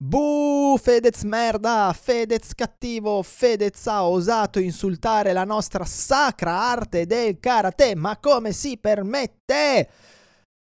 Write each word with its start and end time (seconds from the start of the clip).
Buh, 0.00 0.78
Fedez 0.78 1.24
merda, 1.24 1.92
Fedez 1.92 2.54
cattivo, 2.54 3.20
Fedez 3.24 3.84
ha 3.88 4.06
osato 4.06 4.60
insultare 4.60 5.32
la 5.32 5.42
nostra 5.42 5.84
sacra 5.84 6.52
arte 6.52 7.04
del 7.04 7.40
karate, 7.40 7.96
ma 7.96 8.16
come 8.18 8.52
si 8.52 8.78
permette? 8.78 9.90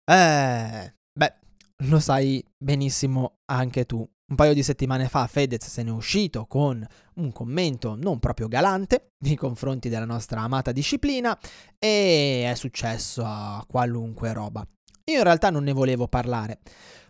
Eh, 0.04 0.94
beh, 1.16 1.34
lo 1.84 2.00
sai 2.00 2.44
benissimo 2.58 3.36
anche 3.44 3.86
tu. 3.86 3.98
Un 3.98 4.36
paio 4.36 4.54
di 4.54 4.62
settimane 4.64 5.06
fa 5.08 5.28
Fedez 5.28 5.68
se 5.68 5.84
n'è 5.84 5.90
uscito 5.90 6.46
con 6.46 6.84
un 7.14 7.32
commento 7.32 7.94
non 7.94 8.18
proprio 8.18 8.48
galante 8.48 9.10
nei 9.24 9.36
confronti 9.36 9.88
della 9.88 10.04
nostra 10.04 10.40
amata 10.40 10.72
disciplina 10.72 11.38
e 11.78 12.50
è 12.50 12.54
successo 12.56 13.22
a 13.24 13.64
qualunque 13.68 14.32
roba. 14.32 14.66
Io 15.04 15.18
in 15.18 15.22
realtà 15.22 15.50
non 15.50 15.62
ne 15.62 15.72
volevo 15.72 16.08
parlare. 16.08 16.58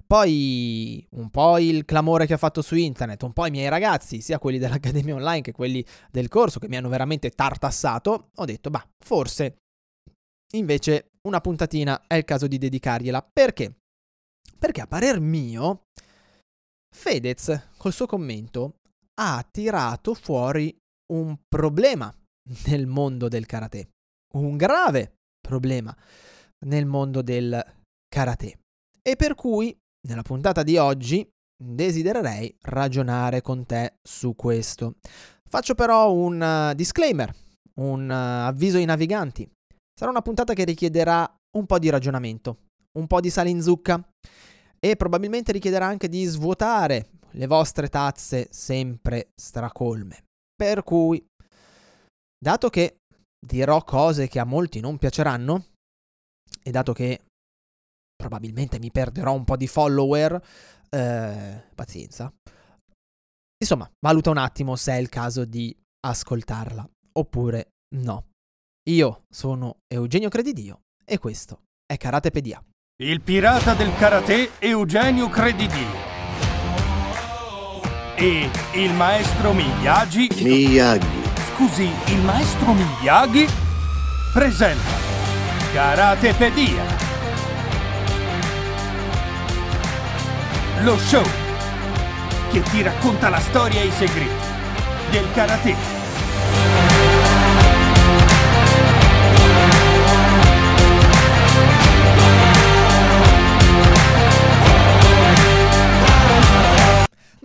Poi 0.06 1.06
un 1.12 1.30
po' 1.30 1.58
il 1.58 1.84
clamore 1.84 2.26
che 2.26 2.34
ha 2.34 2.38
fatto 2.38 2.62
su 2.62 2.74
internet, 2.74 3.22
un 3.22 3.32
po' 3.32 3.46
i 3.46 3.50
miei 3.50 3.68
ragazzi, 3.68 4.20
sia 4.20 4.38
quelli 4.38 4.58
dell'Accademia 4.58 5.14
Online 5.14 5.42
che 5.42 5.52
quelli 5.52 5.84
del 6.10 6.28
corso, 6.28 6.58
che 6.58 6.68
mi 6.68 6.76
hanno 6.76 6.88
veramente 6.88 7.30
tartassato, 7.30 8.30
ho 8.34 8.44
detto, 8.44 8.70
bah, 8.70 8.86
forse 9.04 9.58
invece 10.54 11.12
una 11.22 11.40
puntatina 11.40 12.06
è 12.06 12.14
il 12.14 12.24
caso 12.24 12.46
di 12.46 12.58
dedicargliela. 12.58 13.22
Perché? 13.32 13.76
Perché 14.58 14.80
a 14.80 14.86
parer 14.86 15.20
mio, 15.20 15.84
Fedez, 16.94 17.70
col 17.76 17.92
suo 17.92 18.06
commento, 18.06 18.76
ha 19.20 19.46
tirato 19.50 20.14
fuori 20.14 20.76
un 21.12 21.36
problema 21.48 22.14
nel 22.66 22.86
mondo 22.86 23.28
del 23.28 23.46
karate. 23.46 23.90
Un 24.34 24.56
grave 24.56 25.14
problema 25.40 25.96
nel 26.66 26.86
mondo 26.86 27.22
del 27.22 27.60
karate. 28.08 28.60
E 29.02 29.16
per 29.16 29.34
cui 29.34 29.76
nella 30.08 30.22
puntata 30.22 30.62
di 30.62 30.76
oggi 30.76 31.28
desidererei 31.56 32.56
ragionare 32.62 33.40
con 33.40 33.64
te 33.64 33.98
su 34.02 34.34
questo. 34.34 34.96
Faccio 35.48 35.74
però 35.74 36.12
un 36.12 36.40
uh, 36.40 36.74
disclaimer, 36.74 37.34
un 37.80 38.08
uh, 38.08 38.46
avviso 38.48 38.78
ai 38.78 38.84
naviganti. 38.84 39.48
Sarà 39.94 40.10
una 40.10 40.22
puntata 40.22 40.54
che 40.54 40.64
richiederà 40.64 41.30
un 41.56 41.66
po' 41.66 41.78
di 41.78 41.90
ragionamento, 41.90 42.68
un 42.98 43.06
po' 43.06 43.20
di 43.20 43.30
sale 43.30 43.50
in 43.50 43.62
zucca 43.62 44.02
e 44.78 44.96
probabilmente 44.96 45.52
richiederà 45.52 45.86
anche 45.86 46.08
di 46.08 46.24
svuotare 46.24 47.10
le 47.32 47.46
vostre 47.46 47.88
tazze 47.88 48.48
sempre 48.50 49.30
stracolme. 49.34 50.24
Per 50.54 50.82
cui, 50.82 51.24
dato 52.38 52.68
che 52.68 52.98
dirò 53.38 53.84
cose 53.84 54.28
che 54.28 54.38
a 54.38 54.44
molti 54.44 54.80
non 54.80 54.98
piaceranno, 54.98 55.66
e 56.62 56.70
dato 56.70 56.92
che 56.92 57.20
probabilmente 58.22 58.78
mi 58.78 58.92
perderò 58.92 59.34
un 59.34 59.42
po' 59.42 59.56
di 59.56 59.66
follower, 59.66 60.40
eh, 60.88 61.64
pazienza. 61.74 62.32
Insomma, 63.58 63.90
valuta 64.00 64.30
un 64.30 64.36
attimo 64.38 64.76
se 64.76 64.92
è 64.92 64.96
il 64.96 65.08
caso 65.08 65.44
di 65.44 65.76
ascoltarla 66.06 66.88
oppure 67.18 67.72
no. 67.96 68.26
Io 68.90 69.24
sono 69.28 69.78
Eugenio 69.92 70.28
Credidio 70.28 70.82
e 71.04 71.18
questo 71.18 71.62
è 71.84 71.96
Karatepedia. 71.96 72.62
Il 73.02 73.20
pirata 73.22 73.74
del 73.74 73.92
karate 73.96 74.52
Eugenio 74.60 75.28
Credidio. 75.28 76.10
E 78.16 78.48
il 78.74 78.92
maestro 78.92 79.52
Miyagi. 79.52 80.28
Miyagi. 80.42 81.22
Scusi, 81.54 81.90
il 82.06 82.22
maestro 82.22 82.72
Miyagi 82.72 83.46
presenta 84.32 84.94
Karatepedia. 85.72 87.01
Lo 90.84 90.98
show 90.98 91.22
che 92.50 92.60
ti 92.62 92.82
racconta 92.82 93.28
la 93.28 93.38
storia 93.38 93.80
e 93.80 93.86
i 93.86 93.90
segreti 93.92 94.46
del 95.12 95.30
karate. 95.32 95.76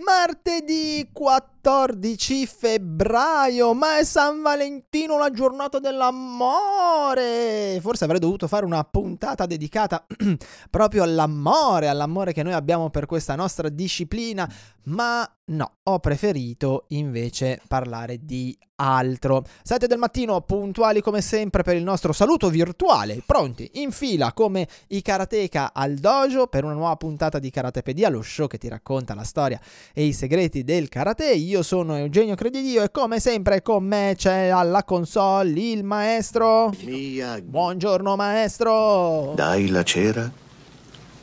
Martedì 0.04 1.08
14 1.68 2.48
febbraio, 2.48 3.74
ma 3.74 3.98
è 3.98 4.06
San 4.06 4.42
Valentino, 4.42 5.16
una 5.16 5.32
giornata 5.32 5.80
dell'amore. 5.80 7.78
Forse 7.82 8.06
avrei 8.06 8.22
dovuto 8.22 8.48
fare 8.48 8.64
una 8.64 8.86
puntata 8.86 9.46
dedicata 9.46 10.06
proprio 10.72 11.04
all'amore, 11.04 11.90
all'amore 11.90 12.32
che 12.32 12.42
noi 12.42 12.54
abbiamo 12.54 12.90
per 12.90 13.06
questa 13.06 13.36
nostra 13.36 13.68
disciplina, 13.68 14.50
ma 14.84 15.30
no, 15.50 15.78
ho 15.84 16.00
preferito 16.00 16.86
invece 16.90 17.62
parlare 17.68 18.20
di 18.24 18.58
altro. 18.76 19.44
7 19.64 19.88
del 19.88 19.98
mattino, 19.98 20.42
puntuali 20.42 21.02
come 21.02 21.22
sempre 21.22 21.64
per 21.64 21.76
il 21.76 21.84
nostro 21.84 22.14
saluto 22.14 22.50
virtuale, 22.50 23.22
pronti 23.26 23.70
in 23.76 23.92
fila 23.92 24.34
come 24.34 24.68
i 24.88 25.02
karateka 25.02 25.72
al 25.74 25.96
dojo 25.96 26.48
per 26.48 26.64
una 26.64 26.74
nuova 26.74 26.96
puntata 26.96 27.40
di 27.40 27.50
Karatepedia, 27.50 28.10
lo 28.10 28.22
show 28.22 28.48
che 28.48 28.58
ti 28.58 28.68
racconta 28.68 29.16
la 29.16 29.24
storia 29.24 29.60
e 29.94 30.04
i 30.04 30.14
segreti 30.14 30.64
del 30.64 30.90
karate. 30.90 31.34
Io 31.34 31.64
sono 31.64 31.96
Eugenio 31.96 32.36
Credidio 32.36 32.84
e 32.84 32.92
come 32.92 33.20
sempre 33.20 33.62
con 33.62 33.84
me 33.84 34.14
c'è 34.16 34.48
alla 34.48 34.84
console 34.84 35.60
il 35.60 35.84
maestro 35.84 36.72
Miyagi. 36.84 37.42
Buongiorno 37.42 38.16
maestro. 38.16 39.34
Dai 39.36 39.70
la 39.70 39.84
cera, 39.84 40.30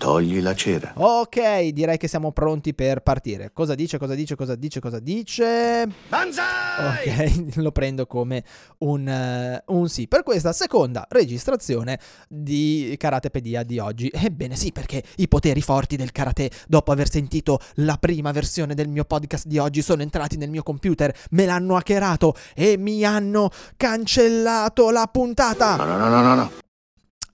togli 0.05 0.43
la 0.43 0.55
cera. 0.55 0.93
Ok, 0.97 1.69
direi 1.69 1.97
che 1.97 2.09
siamo 2.09 2.31
pronti 2.31 2.75
per 2.75 3.01
partire. 3.01 3.53
Cosa 3.55 3.75
dice, 3.75 3.97
cosa 3.97 4.15
dice, 4.15 4.37
cosa 4.37 4.55
dice, 4.55 4.79
cosa 4.79 4.99
dice? 4.99 5.89
Banzai! 6.11 7.47
Ok, 7.49 7.57
lo 7.57 7.73
prendo 7.73 8.05
come 8.05 8.45
un, 8.81 9.09
eh, 9.09 9.63
un 9.69 9.89
sì 9.89 10.07
per 10.07 10.23
questa 10.23 10.53
seconda 10.53 11.07
registrazione 11.09 11.99
di 12.29 12.95
Karatepedia 12.99 13.63
di 13.63 13.79
oggi. 13.79 14.11
Ebbene 14.13 14.57
sì, 14.57 14.73
perché 14.73 15.03
i 15.17 15.27
poteri 15.27 15.63
forti 15.63 15.97
del 15.97 16.13
karate, 16.13 16.51
dopo 16.69 16.93
aver 16.93 17.09
sentito 17.09 17.59
la 17.77 17.97
prima 17.97 18.31
versione 18.31 18.75
del 18.75 18.89
mio 18.89 19.07
podcast 19.07 19.47
di 19.47 19.57
oggi, 19.57 19.81
sono 19.81 20.03
entrati 20.03 20.37
nel 20.37 20.51
mio 20.51 20.63
computer, 20.63 21.17
me 21.31 21.47
l'hanno 21.47 21.77
hackerato 21.77 22.35
e 22.55 22.77
mi 22.77 23.05
hanno 23.05 23.49
cancellato 23.75 24.91
la 24.91 25.09
puntata. 25.11 25.77
No, 25.77 25.85
no, 25.87 25.97
no, 25.97 26.09
no, 26.11 26.21
no, 26.21 26.35
no. 26.35 26.64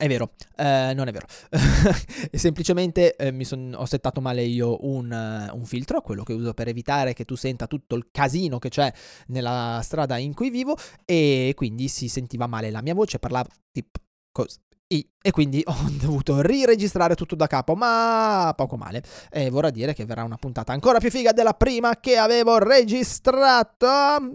È 0.01 0.09
vero, 0.09 0.31
eh, 0.57 0.93
non 0.95 1.09
è 1.09 1.13
vero. 1.13 1.27
Semplicemente 2.33 3.17
eh, 3.17 3.31
mi 3.33 3.45
son- 3.45 3.75
ho 3.77 3.85
settato 3.85 4.23
male 4.23 4.43
io 4.43 4.79
un, 4.87 5.13
eh, 5.13 5.51
un 5.53 5.67
filtro, 5.67 6.01
quello 6.01 6.23
che 6.23 6.33
uso 6.33 6.55
per 6.55 6.69
evitare 6.69 7.13
che 7.13 7.27
tu 7.27 7.35
senta 7.35 7.67
tutto 7.67 7.97
il 7.97 8.09
casino 8.11 8.59
che 8.59 8.71
c'è 8.71 8.91
nella 9.27 9.79
strada 9.83 10.17
in 10.17 10.33
cui 10.33 10.49
vivo 10.49 10.75
e 11.05 11.53
quindi 11.55 11.89
si 11.89 12.09
sentiva 12.09 12.47
male 12.47 12.71
la 12.71 12.81
mia 12.81 12.95
voce, 12.95 13.19
parlava 13.19 13.47
tipo 13.71 14.01
così. 14.33 14.57
E 14.87 15.33
quindi 15.33 15.63
ho 15.69 15.75
dovuto 16.01 16.41
riregistrare 16.41 17.15
tutto 17.15 17.35
da 17.35 17.47
capo, 17.47 17.75
ma 17.75 18.55
poco 18.57 18.79
male. 18.79 19.03
E 19.31 19.51
vorrà 19.51 19.69
dire 19.69 19.93
che 19.93 20.07
verrà 20.07 20.25
una 20.25 20.39
puntata 20.39 20.73
ancora 20.73 20.99
più 20.99 21.11
figa 21.11 21.33
della 21.33 21.53
prima 21.53 22.01
che 22.01 22.17
avevo 22.17 22.57
registrato, 22.57 23.87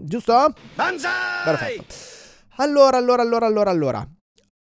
giusto? 0.04 0.52
Banzai! 0.76 1.44
Perfetto. 1.44 1.94
Allora, 2.58 2.98
allora, 2.98 3.22
allora, 3.22 3.46
allora, 3.46 3.70
allora. 3.70 4.08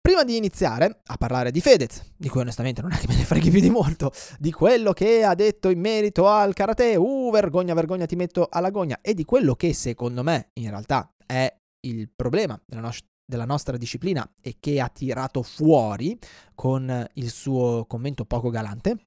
Prima 0.07 0.23
di 0.23 0.37
iniziare 0.37 1.01
a 1.07 1.17
parlare 1.17 1.51
di 1.51 1.59
Fedez, 1.59 2.13
di 2.15 2.29
cui 2.29 2.39
onestamente 2.39 2.81
non 2.81 2.93
è 2.93 2.95
che 2.95 3.07
me 3.09 3.17
ne 3.17 3.25
freghi 3.25 3.49
più 3.49 3.59
di 3.59 3.69
molto, 3.69 4.13
di 4.39 4.53
quello 4.53 4.93
che 4.93 5.25
ha 5.25 5.35
detto 5.35 5.67
in 5.67 5.81
merito 5.81 6.29
al 6.29 6.53
karate, 6.53 6.95
uh, 6.95 7.29
vergogna, 7.29 7.73
vergogna, 7.73 8.05
ti 8.05 8.15
metto 8.15 8.47
alla 8.49 8.69
gogna, 8.69 8.99
e 9.01 9.13
di 9.13 9.25
quello 9.25 9.55
che 9.55 9.73
secondo 9.73 10.23
me 10.23 10.51
in 10.53 10.69
realtà 10.69 11.13
è 11.25 11.53
il 11.81 12.09
problema 12.15 12.57
della, 12.65 12.83
nos- 12.83 13.03
della 13.25 13.43
nostra 13.43 13.75
disciplina 13.75 14.25
e 14.41 14.55
che 14.61 14.79
ha 14.79 14.87
tirato 14.87 15.43
fuori 15.43 16.17
con 16.55 17.05
il 17.15 17.29
suo 17.29 17.83
commento 17.85 18.23
poco 18.23 18.49
galante, 18.49 19.06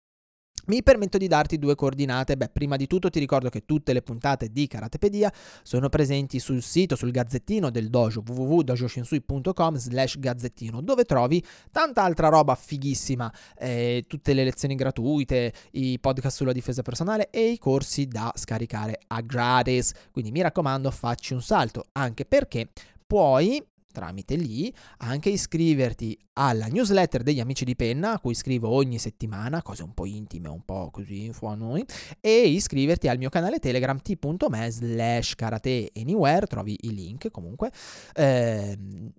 mi 0.67 0.83
permetto 0.83 1.19
di 1.19 1.27
darti 1.27 1.59
due 1.59 1.75
coordinate. 1.75 2.37
Beh, 2.37 2.49
prima 2.49 2.77
di 2.77 2.87
tutto 2.87 3.11
ti 3.11 3.19
ricordo 3.19 3.49
che 3.49 3.65
tutte 3.65 3.93
le 3.93 4.03
puntate 4.03 4.49
di 4.51 4.67
Karatepedia 4.67 5.33
sono 5.63 5.89
presenti 5.89 6.39
sul 6.39 6.63
sito, 6.63 6.97
sul 6.97 7.11
gazzettino 7.11 7.71
del 7.71 7.89
dojo 7.89 8.23
www.dojoshinsui.com 8.27 9.77
slash 9.77 10.19
gazzettino 10.19 10.81
dove 10.81 11.05
trovi 11.05 11.45
tanta 11.71 12.03
altra 12.03 12.29
roba 12.29 12.55
fighissima, 12.55 13.33
eh, 13.59 14.05
tutte 14.07 14.33
le 14.33 14.45
lezioni 14.45 14.75
gratuite, 14.75 15.53
i 15.73 15.99
podcast 15.99 16.37
sulla 16.37 16.53
difesa 16.53 16.83
personale 16.83 17.31
e 17.31 17.51
i 17.51 17.59
corsi 17.59 18.07
da 18.07 18.33
scaricare 18.35 19.01
a 19.09 19.21
gratis. 19.21 19.93
Quindi 20.11 20.31
mi 20.31 20.41
raccomando, 20.41 20.91
facci 20.91 21.33
un 21.35 21.43
salto, 21.43 21.87
anche 21.93 22.25
perché 22.25 22.69
puoi 23.07 23.63
tramite 23.91 24.37
lì 24.37 24.73
anche 24.99 25.31
iscriverti 25.31 26.19
alla 26.35 26.67
newsletter 26.67 27.23
degli 27.23 27.41
amici 27.41 27.65
di 27.65 27.77
penna 27.77 28.13
a 28.13 28.19
cui 28.19 28.35
scrivo 28.35 28.71
ogni 28.71 28.99
settimana, 28.99 29.63
cose 29.63 29.83
un 29.83 29.93
po' 29.93 30.07
intime, 30.07 30.49
un 30.49 30.65
po' 30.65 30.91
così 30.91 31.25
info 31.25 31.49
a 31.49 31.55
noi, 31.55 31.85
e 32.19 32.49
iscriverti 32.49 33.09
al 33.09 33.19
mio 33.19 33.29
canale 33.29 33.59
Telegram 33.59 34.01
t.me 34.01 34.71
slash 34.71 35.35
karate 35.35 35.91
anywhere, 35.95 36.47
trovi 36.47 36.77
i 36.83 36.95
link 36.95 37.31
comunque, 37.31 37.71
eh, 38.15 38.77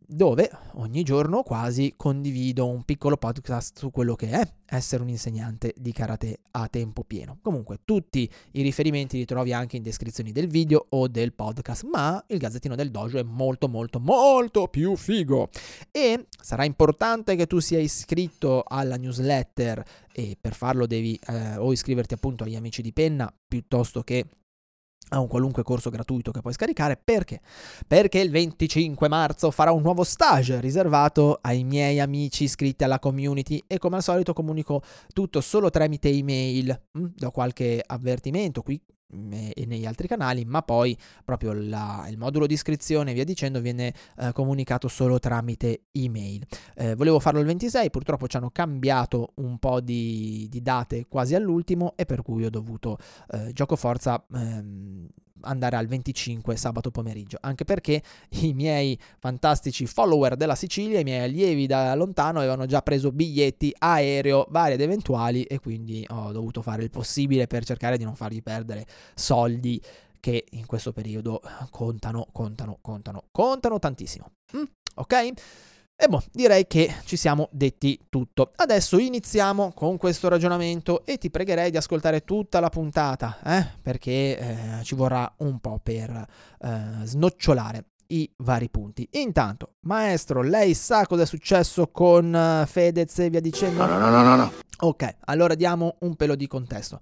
dove 0.07 0.50
ogni 0.73 1.03
giorno 1.03 1.44
quasi 1.44 1.94
condivido 1.95 2.68
un 2.68 2.83
piccolo 2.83 3.18
podcast 3.18 3.77
su 3.77 3.91
quello 3.91 4.15
che 4.15 4.29
è 4.31 4.53
essere 4.65 5.03
un 5.03 5.09
insegnante 5.09 5.73
di 5.77 5.91
karate 5.91 6.39
a 6.51 6.68
tempo 6.69 7.03
pieno. 7.03 7.38
Comunque 7.41 7.79
tutti 7.83 8.29
i 8.53 8.62
riferimenti 8.62 9.18
li 9.18 9.25
trovi 9.25 9.53
anche 9.53 9.75
in 9.75 9.83
descrizione 9.83 10.31
del 10.31 10.47
video 10.47 10.85
o 10.89 11.07
del 11.07 11.33
podcast, 11.33 11.83
ma 11.83 12.23
il 12.27 12.38
Gazzettino 12.38 12.75
del 12.75 12.89
Dojo 12.89 13.19
è 13.19 13.23
molto 13.23 13.68
molto 13.68 14.00
molto 14.00 14.60
più 14.67 14.95
figo 14.95 15.49
e 15.91 16.27
sarà 16.41 16.65
importante 16.65 17.35
che 17.35 17.47
tu 17.47 17.59
sia 17.59 17.79
iscritto 17.79 18.63
alla 18.67 18.97
newsletter 18.97 19.83
e 20.13 20.37
per 20.39 20.53
farlo 20.53 20.85
devi 20.85 21.19
eh, 21.27 21.57
o 21.57 21.71
iscriverti 21.71 22.13
appunto 22.13 22.43
agli 22.43 22.55
amici 22.55 22.81
di 22.81 22.93
penna 22.93 23.33
piuttosto 23.47 24.01
che 24.01 24.25
a 25.13 25.19
un 25.19 25.27
qualunque 25.27 25.63
corso 25.63 25.89
gratuito 25.89 26.31
che 26.31 26.41
puoi 26.41 26.53
scaricare. 26.53 26.99
Perché? 27.01 27.41
Perché 27.85 28.19
il 28.19 28.29
25 28.29 29.07
marzo 29.07 29.51
farò 29.51 29.73
un 29.73 29.81
nuovo 29.81 30.03
stage 30.03 30.59
riservato 30.59 31.39
ai 31.41 31.63
miei 31.63 31.99
amici 31.99 32.45
iscritti 32.45 32.83
alla 32.83 32.99
community 32.99 33.61
e 33.67 33.77
come 33.77 33.97
al 33.97 34.03
solito 34.03 34.33
comunico 34.33 34.81
tutto 35.13 35.41
solo 35.41 35.69
tramite 35.69 36.09
email. 36.09 36.81
Mm, 36.97 37.05
do 37.15 37.31
qualche 37.31 37.83
avvertimento 37.85 38.61
qui 38.61 38.81
e 39.11 39.65
negli 39.65 39.85
altri 39.85 40.07
canali, 40.07 40.45
ma 40.45 40.61
poi 40.61 40.97
proprio 41.23 41.53
la, 41.53 42.05
il 42.09 42.17
modulo 42.17 42.47
di 42.47 42.53
iscrizione 42.53 43.11
e 43.11 43.13
via 43.13 43.23
dicendo 43.23 43.59
viene 43.59 43.93
eh, 44.17 44.31
comunicato 44.33 44.87
solo 44.87 45.19
tramite 45.19 45.83
email. 45.91 46.45
Eh, 46.75 46.95
volevo 46.95 47.19
farlo 47.19 47.39
il 47.39 47.45
26, 47.45 47.89
purtroppo 47.89 48.27
ci 48.27 48.37
hanno 48.37 48.51
cambiato 48.51 49.33
un 49.35 49.57
po' 49.57 49.81
di, 49.81 50.47
di 50.49 50.61
date 50.61 51.05
quasi 51.07 51.35
all'ultimo 51.35 51.93
e 51.95 52.05
per 52.05 52.21
cui 52.21 52.45
ho 52.45 52.49
dovuto 52.49 52.97
eh, 53.31 53.51
gioco 53.53 53.75
forza 53.75 54.23
ehm, 54.33 55.07
andare 55.43 55.75
al 55.75 55.88
25 55.88 56.55
sabato 56.55 56.91
pomeriggio, 56.91 57.38
anche 57.41 57.63
perché 57.63 58.01
i 58.41 58.53
miei 58.53 58.97
fantastici 59.19 59.85
follower 59.85 60.35
della 60.35 60.55
Sicilia, 60.55 60.99
i 60.99 61.03
miei 61.03 61.23
allievi 61.23 61.67
da 61.67 61.93
lontano 61.95 62.39
avevano 62.39 62.65
già 62.65 62.81
preso 62.81 63.11
biglietti 63.11 63.73
aereo 63.77 64.47
vari 64.49 64.73
ed 64.73 64.81
eventuali 64.81 65.43
e 65.43 65.59
quindi 65.59 66.05
ho 66.09 66.31
dovuto 66.31 66.61
fare 66.61 66.83
il 66.83 66.89
possibile 66.89 67.47
per 67.47 67.65
cercare 67.65 67.97
di 67.97 68.03
non 68.03 68.15
fargli 68.15 68.41
perdere 68.41 68.85
soldi 69.15 69.81
che 70.19 70.45
in 70.51 70.65
questo 70.65 70.93
periodo 70.93 71.41
contano, 71.71 72.27
contano, 72.31 72.77
contano, 72.81 73.25
contano 73.31 73.79
tantissimo. 73.79 74.31
Mm, 74.55 74.63
ok? 74.95 75.31
E 76.03 76.07
boh, 76.07 76.24
direi 76.31 76.65
che 76.65 76.95
ci 77.06 77.15
siamo 77.15 77.48
detti 77.51 78.07
tutto. 78.09 78.53
Adesso 78.56 78.98
iniziamo 78.98 79.71
con 79.71 79.98
questo 79.98 80.30
ragionamento 80.30 81.06
e 81.06 81.19
ti 81.19 81.30
pregherei 81.30 81.69
di 81.69 81.77
ascoltare 81.77 82.24
tutta 82.24 82.59
la 82.59 82.69
puntata, 82.69 83.38
eh? 83.45 83.68
perché 83.80 84.36
eh, 84.36 84.83
ci 84.83 84.95
vorrà 84.95 85.31
un 85.38 85.59
po' 85.59 85.80
per 85.83 86.09
eh, 86.09 86.80
snocciolare 87.03 87.86
i 88.07 88.27
vari 88.38 88.68
punti. 88.71 89.07
Intanto, 89.12 89.74
maestro, 89.81 90.42
lei 90.42 90.74
sa 90.74 91.06
cosa 91.06 91.21
è 91.21 91.25
successo 91.27 91.89
con 91.89 92.33
uh, 92.33 92.65
Fedez 92.65 93.19
e 93.19 93.30
via 93.30 93.39
dicendo? 93.39 93.86
No, 93.86 94.00
no, 94.00 94.09
no, 94.09 94.24
no, 94.24 94.36
no. 94.36 94.51
Ok, 94.80 95.18
allora 95.25 95.54
diamo 95.54 95.97
un 96.00 96.15
pelo 96.15 96.33
di 96.33 96.47
contesto. 96.47 97.00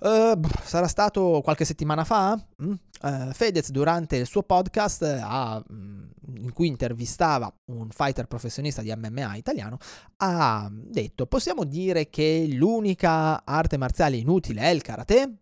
Uh, 0.00 0.40
sarà 0.62 0.86
stato 0.86 1.40
qualche 1.42 1.64
settimana 1.64 2.04
fa? 2.04 2.40
Mm? 2.62 2.72
Uh, 3.02 3.32
Fedez 3.32 3.70
durante 3.70 4.16
il 4.16 4.26
suo 4.26 4.42
podcast 4.42 5.02
ha, 5.02 5.60
mm, 5.72 6.04
in 6.36 6.52
cui 6.52 6.68
intervistava 6.68 7.52
un 7.72 7.90
fighter 7.90 8.26
professionista 8.26 8.80
di 8.80 8.94
MMA 8.94 9.36
italiano 9.36 9.78
ha 10.18 10.68
detto 10.72 11.26
possiamo 11.26 11.64
dire 11.64 12.10
che 12.10 12.46
l'unica 12.48 13.44
arte 13.44 13.76
marziale 13.76 14.16
inutile 14.16 14.62
è 14.62 14.68
il 14.68 14.82
karate? 14.82 15.38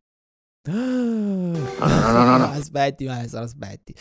No, 1.79 1.87
no, 1.87 2.11
no, 2.11 2.25
no, 2.25 2.37
no. 2.39 2.45
Aspetti, 2.47 3.05
maestro, 3.05 3.41
aspetti. 3.41 3.95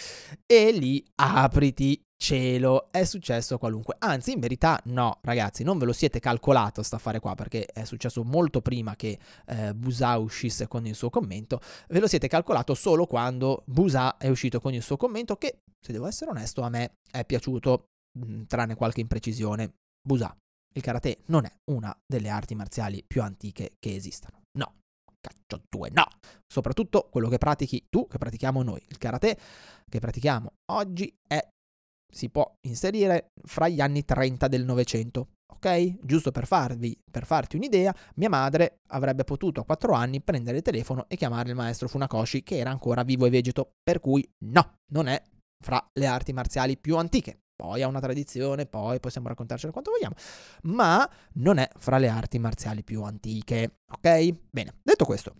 E 0.45 0.71
lì 0.71 1.05
apriti 1.15 2.04
cielo, 2.17 2.91
è 2.91 3.03
successo 3.03 3.57
qualunque. 3.57 3.95
Anzi, 3.99 4.33
in 4.33 4.39
verità, 4.39 4.79
no, 4.85 5.19
ragazzi, 5.21 5.63
non 5.63 5.77
ve 5.77 5.85
lo 5.85 5.93
siete 5.93 6.19
calcolato 6.19 6.83
sta 6.83 6.95
affare 6.95 7.19
qua 7.19 7.35
perché 7.35 7.65
è 7.65 7.83
successo 7.85 8.23
molto 8.23 8.61
prima 8.61 8.95
che 8.95 9.19
eh, 9.47 9.73
Busa 9.73 10.17
uscisse 10.17 10.67
con 10.67 10.85
il 10.85 10.95
suo 10.95 11.09
commento. 11.09 11.59
Ve 11.89 11.99
lo 11.99 12.07
siete 12.07 12.27
calcolato 12.27 12.73
solo 12.73 13.05
quando 13.05 13.63
Busa 13.65 14.17
è 14.17 14.27
uscito 14.27 14.59
con 14.59 14.73
il 14.73 14.81
suo 14.81 14.97
commento, 14.97 15.35
che, 15.35 15.59
se 15.79 15.91
devo 15.91 16.07
essere 16.07 16.31
onesto, 16.31 16.61
a 16.61 16.69
me 16.69 16.95
è 17.11 17.25
piaciuto, 17.25 17.85
mh, 18.19 18.33
mm, 18.33 18.43
tranne 18.43 18.75
qualche 18.75 19.01
imprecisione. 19.01 19.73
Busa, 20.01 20.35
il 20.75 20.81
karate 20.81 21.19
non 21.27 21.45
è 21.45 21.51
una 21.71 21.95
delle 22.05 22.29
arti 22.29 22.53
marziali 22.53 23.03
più 23.05 23.21
antiche 23.21 23.71
che 23.79 23.95
esistano. 23.95 24.41
No, 24.57 24.73
caccio 25.21 25.63
due, 25.69 25.89
no! 25.91 26.05
Soprattutto 26.51 27.07
quello 27.09 27.29
che 27.29 27.37
pratichi 27.37 27.85
tu, 27.89 28.07
che 28.07 28.17
pratichiamo 28.17 28.61
noi. 28.61 28.83
Il 28.89 28.97
karate 28.97 29.37
che 29.89 29.99
pratichiamo 29.99 30.51
oggi 30.71 31.13
è, 31.27 31.39
si 32.15 32.29
può 32.29 32.49
inserire 32.61 33.31
fra 33.43 33.67
gli 33.67 33.81
anni 33.81 34.05
30 34.05 34.47
del 34.47 34.63
Novecento. 34.63 35.29
Ok? 35.53 35.97
Giusto 36.01 36.31
per, 36.31 36.47
farvi, 36.47 36.97
per 37.09 37.25
farti 37.25 37.55
un'idea, 37.55 37.93
mia 38.15 38.29
madre 38.29 38.79
avrebbe 38.87 39.23
potuto 39.23 39.61
a 39.61 39.65
4 39.65 39.93
anni 39.93 40.21
prendere 40.21 40.57
il 40.57 40.63
telefono 40.63 41.05
e 41.07 41.15
chiamare 41.17 41.49
il 41.49 41.55
maestro 41.55 41.87
Funakoshi 41.87 42.43
che 42.43 42.57
era 42.57 42.69
ancora 42.69 43.03
vivo 43.03 43.25
e 43.25 43.29
vegeto, 43.29 43.73
per 43.83 43.99
cui 43.99 44.27
no, 44.45 44.77
non 44.91 45.07
è 45.07 45.21
fra 45.63 45.85
le 45.93 46.05
arti 46.05 46.33
marziali 46.33 46.77
più 46.77 46.97
antiche 46.97 47.39
poi 47.55 47.81
ha 47.81 47.87
una 47.87 48.01
tradizione, 48.01 48.65
poi 48.65 48.99
possiamo 48.99 49.29
raccontarcela 49.29 49.71
quanto 49.71 49.91
vogliamo, 49.91 50.15
ma 50.63 51.09
non 51.35 51.57
è 51.57 51.69
fra 51.77 51.97
le 51.97 52.09
arti 52.09 52.37
marziali 52.37 52.83
più 52.83 53.01
antiche, 53.03 53.77
ok? 53.93 54.49
Bene, 54.51 54.73
detto 54.83 55.05
questo, 55.05 55.33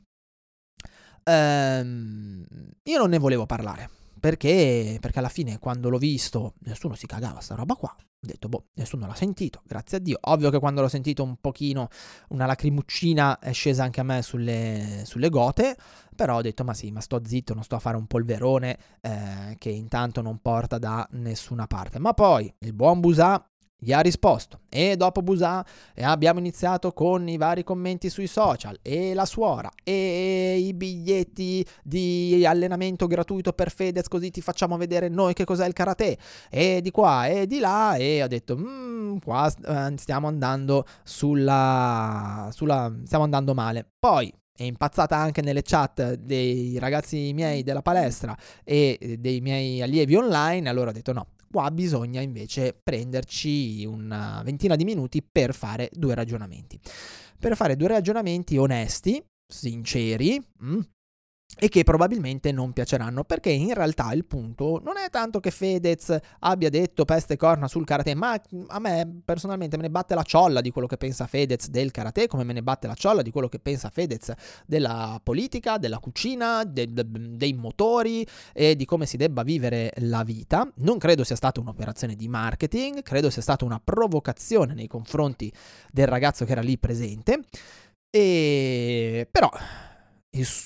ehm, 1.24 2.46
io 2.84 2.98
non 2.98 3.10
ne 3.10 3.18
volevo 3.18 3.46
parlare, 3.46 3.90
perché, 4.20 4.98
perché 5.00 5.20
alla 5.20 5.30
fine 5.30 5.60
quando 5.60 5.90
l'ho 5.90 5.98
visto 5.98 6.54
nessuno 6.60 6.96
si 6.96 7.06
cagava 7.06 7.40
sta 7.40 7.56
roba 7.56 7.76
qua, 7.76 7.96
ho 8.26 8.28
detto, 8.28 8.50
boh, 8.50 8.66
nessuno 8.74 9.06
l'ha 9.06 9.14
sentito, 9.14 9.62
grazie 9.66 9.98
a 9.98 10.00
Dio. 10.00 10.18
Ovvio 10.22 10.50
che 10.50 10.60
quando 10.60 10.82
l'ho 10.82 10.88
sentito 10.88 11.24
un 11.24 11.36
pochino, 11.40 11.90
una 12.30 12.48
lacrimuccina 12.48 13.40
è 13.40 13.54
scesa 13.54 13.84
anche 13.84 14.00
a 14.00 14.04
me 14.04 14.22
sulle, 14.24 15.04
sulle 15.06 15.30
gote, 15.30 15.78
però 16.16 16.38
ho 16.38 16.42
detto, 16.42 16.64
ma 16.64 16.74
sì, 16.74 16.92
ma 16.92 17.02
sto 17.02 17.22
zitto, 17.24 17.54
non 17.54 17.64
sto 17.64 17.76
a 17.76 17.80
fare 17.80 17.98
un 17.98 18.08
polverone 18.08 18.78
eh, 19.02 19.56
che 19.60 19.70
intanto 19.70 20.22
non 20.22 20.40
porta 20.40 20.80
da 20.80 21.08
nessuna 21.12 21.68
parte. 21.68 22.00
Ma 22.00 22.14
poi 22.14 22.52
il 22.60 22.74
buon 22.74 23.00
Busà 23.00 23.48
gli 23.78 23.92
ha 23.92 24.00
risposto. 24.00 24.62
E 24.70 24.96
dopo 24.96 25.22
Busan 25.22 25.64
abbiamo 26.02 26.40
iniziato 26.40 26.92
con 26.92 27.28
i 27.28 27.38
vari 27.38 27.64
commenti 27.64 28.10
sui 28.10 28.28
social. 28.28 28.78
E 28.82 29.14
la 29.14 29.26
suora 29.26 29.70
e 29.84 30.58
i 30.60 30.74
biglietti 30.74 31.66
di 31.84 32.46
allenamento 32.46 33.08
gratuito 33.08 33.54
per 33.54 33.72
Fedez 33.72 34.08
così 34.08 34.32
ti 34.32 34.42
facciamo 34.42 34.78
vedere 34.78 35.10
noi 35.10 35.34
che 35.34 35.46
cos'è 35.46 35.68
il 35.68 35.74
karate. 35.74 36.18
E 36.50 36.82
di 36.82 36.92
qua 36.92 37.28
e 37.28 37.48
di 37.48 37.60
là 37.60 37.96
e 37.96 38.24
ho 38.24 38.28
detto 38.28 38.58
mmm, 38.58 39.20
qua 39.20 39.48
eh, 39.48 39.94
stiamo 39.98 40.28
andando 40.28 40.86
sulla, 41.04 42.50
sulla 42.52 42.92
stiamo 43.04 43.24
andando 43.24 43.54
male. 43.54 43.88
Poi 44.00 44.34
è 44.58 44.64
impazzata 44.64 45.18
anche 45.18 45.42
nelle 45.42 45.64
chat 45.64 46.14
dei 46.14 46.80
ragazzi 46.80 47.34
miei 47.34 47.62
della 47.64 47.82
palestra 47.82 48.36
e 48.64 49.18
dei 49.20 49.42
miei 49.42 49.82
allievi 49.82 50.16
online 50.16 50.70
allora 50.70 50.92
ho 50.92 50.94
detto 50.94 51.12
no 51.12 51.28
Qua 51.50 51.72
bisogna 51.72 52.22
invece 52.22 52.78
prenderci 52.82 53.86
una 53.86 54.42
ventina 54.44 54.76
di 54.76 54.84
minuti 54.84 55.24
per 55.24 55.54
fare 55.54 55.90
due 55.94 56.16
ragionamenti. 56.16 56.80
Per 57.40 57.56
fare 57.56 57.76
due 57.76 57.88
ragionamenti 57.88 58.58
onesti, 58.58 59.24
sinceri, 59.48 60.42
mm, 60.64 60.80
e 61.58 61.70
che 61.70 61.84
probabilmente 61.84 62.52
non 62.52 62.74
piaceranno 62.74 63.24
perché 63.24 63.50
in 63.50 63.74
realtà 63.74 64.12
il 64.12 64.26
punto 64.26 64.82
non 64.84 64.98
è 64.98 65.10
tanto 65.10 65.40
che 65.40 65.52
Fedez 65.52 66.18
abbia 66.40 66.70
detto 66.70 67.06
peste 67.06 67.34
e 67.34 67.38
corna 67.38 67.70
sul 67.70 67.86
karate 67.86 68.14
ma 68.14 68.40
a 68.68 68.80
me 68.80 69.22
personalmente 69.24 69.78
me 69.78 69.84
ne 69.84 69.90
batte 69.90 70.16
la 70.16 70.24
ciolla 70.24 70.60
di 70.60 70.70
quello 70.70 70.88
che 70.88 70.98
pensa 70.98 71.28
Fedez 71.28 71.70
del 71.70 71.92
karate 71.92 72.28
come 72.28 72.44
me 72.44 72.52
ne 72.52 72.62
batte 72.62 72.88
la 72.88 72.94
ciolla 72.94 73.22
di 73.22 73.32
quello 73.32 73.48
che 73.48 73.60
pensa 73.60 73.90
Fedez 73.90 74.34
della 74.66 75.20
politica, 75.24 75.78
della 75.78 76.00
cucina, 76.00 76.64
de- 76.66 76.92
de- 76.92 77.06
dei 77.08 77.54
motori 77.54 78.28
e 78.52 78.76
di 78.76 78.84
come 78.84 79.06
si 79.06 79.16
debba 79.16 79.44
vivere 79.44 79.92
la 79.98 80.24
vita. 80.24 80.70
Non 80.78 80.98
credo 80.98 81.24
sia 81.24 81.36
stata 81.36 81.60
un'operazione 81.62 82.16
di 82.16 82.28
marketing 82.28 83.02
credo 83.02 83.30
sia 83.30 83.42
stata 83.42 83.64
una 83.64 83.80
provocazione 83.82 84.74
nei 84.74 84.88
confronti 84.88 85.52
del 85.92 86.08
ragazzo 86.08 86.44
che 86.44 86.52
era 86.52 86.62
lì 86.62 86.78
presente. 86.78 87.40
E 88.10 89.28
però 89.32 89.50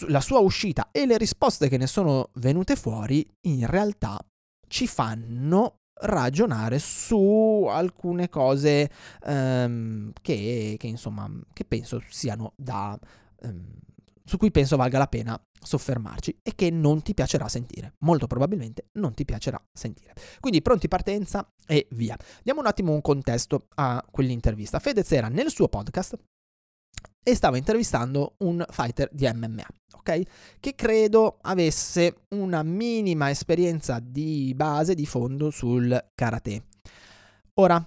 la 0.07 0.21
sua 0.21 0.39
uscita 0.39 0.89
e 0.91 1.05
le 1.05 1.17
risposte 1.17 1.69
che 1.69 1.77
ne 1.77 1.87
sono 1.87 2.29
venute 2.35 2.75
fuori 2.75 3.25
in 3.41 3.67
realtà 3.67 4.19
ci 4.67 4.87
fanno 4.87 5.79
ragionare 6.01 6.79
su 6.79 7.65
alcune 7.69 8.29
cose 8.29 8.89
um, 9.25 10.11
che, 10.21 10.75
che, 10.77 10.87
insomma 10.87 11.29
che 11.53 11.65
penso 11.65 12.01
siano 12.09 12.53
da 12.55 12.97
um, 13.41 13.65
su 14.23 14.37
cui 14.37 14.51
penso 14.51 14.77
valga 14.77 14.99
la 14.99 15.07
pena 15.07 15.41
soffermarci 15.59 16.41
e 16.43 16.53
che 16.53 16.69
non 16.69 17.01
ti 17.01 17.15
piacerà 17.15 17.49
sentire. 17.49 17.95
Molto 17.99 18.27
probabilmente 18.27 18.89
non 18.93 19.13
ti 19.15 19.25
piacerà 19.25 19.59
sentire. 19.73 20.13
Quindi 20.39 20.61
pronti 20.61 20.87
partenza 20.87 21.51
e 21.65 21.87
via. 21.91 22.15
Diamo 22.43 22.59
un 22.59 22.67
attimo 22.67 22.93
un 22.93 23.01
contesto 23.01 23.65
a 23.75 24.05
quell'intervista. 24.09 24.77
Fedez 24.77 25.11
era 25.11 25.29
nel 25.29 25.49
suo 25.49 25.67
podcast 25.67 26.15
e 27.23 27.35
stava 27.35 27.57
intervistando 27.57 28.35
un 28.39 28.63
fighter 28.69 29.09
di 29.11 29.29
MMA, 29.31 29.65
ok? 29.95 30.21
Che 30.59 30.75
credo 30.75 31.37
avesse 31.41 32.21
una 32.29 32.63
minima 32.63 33.29
esperienza 33.29 33.99
di 33.99 34.53
base, 34.55 34.95
di 34.95 35.05
fondo 35.05 35.49
sul 35.51 36.09
karate. 36.15 36.63
Ora, 37.55 37.85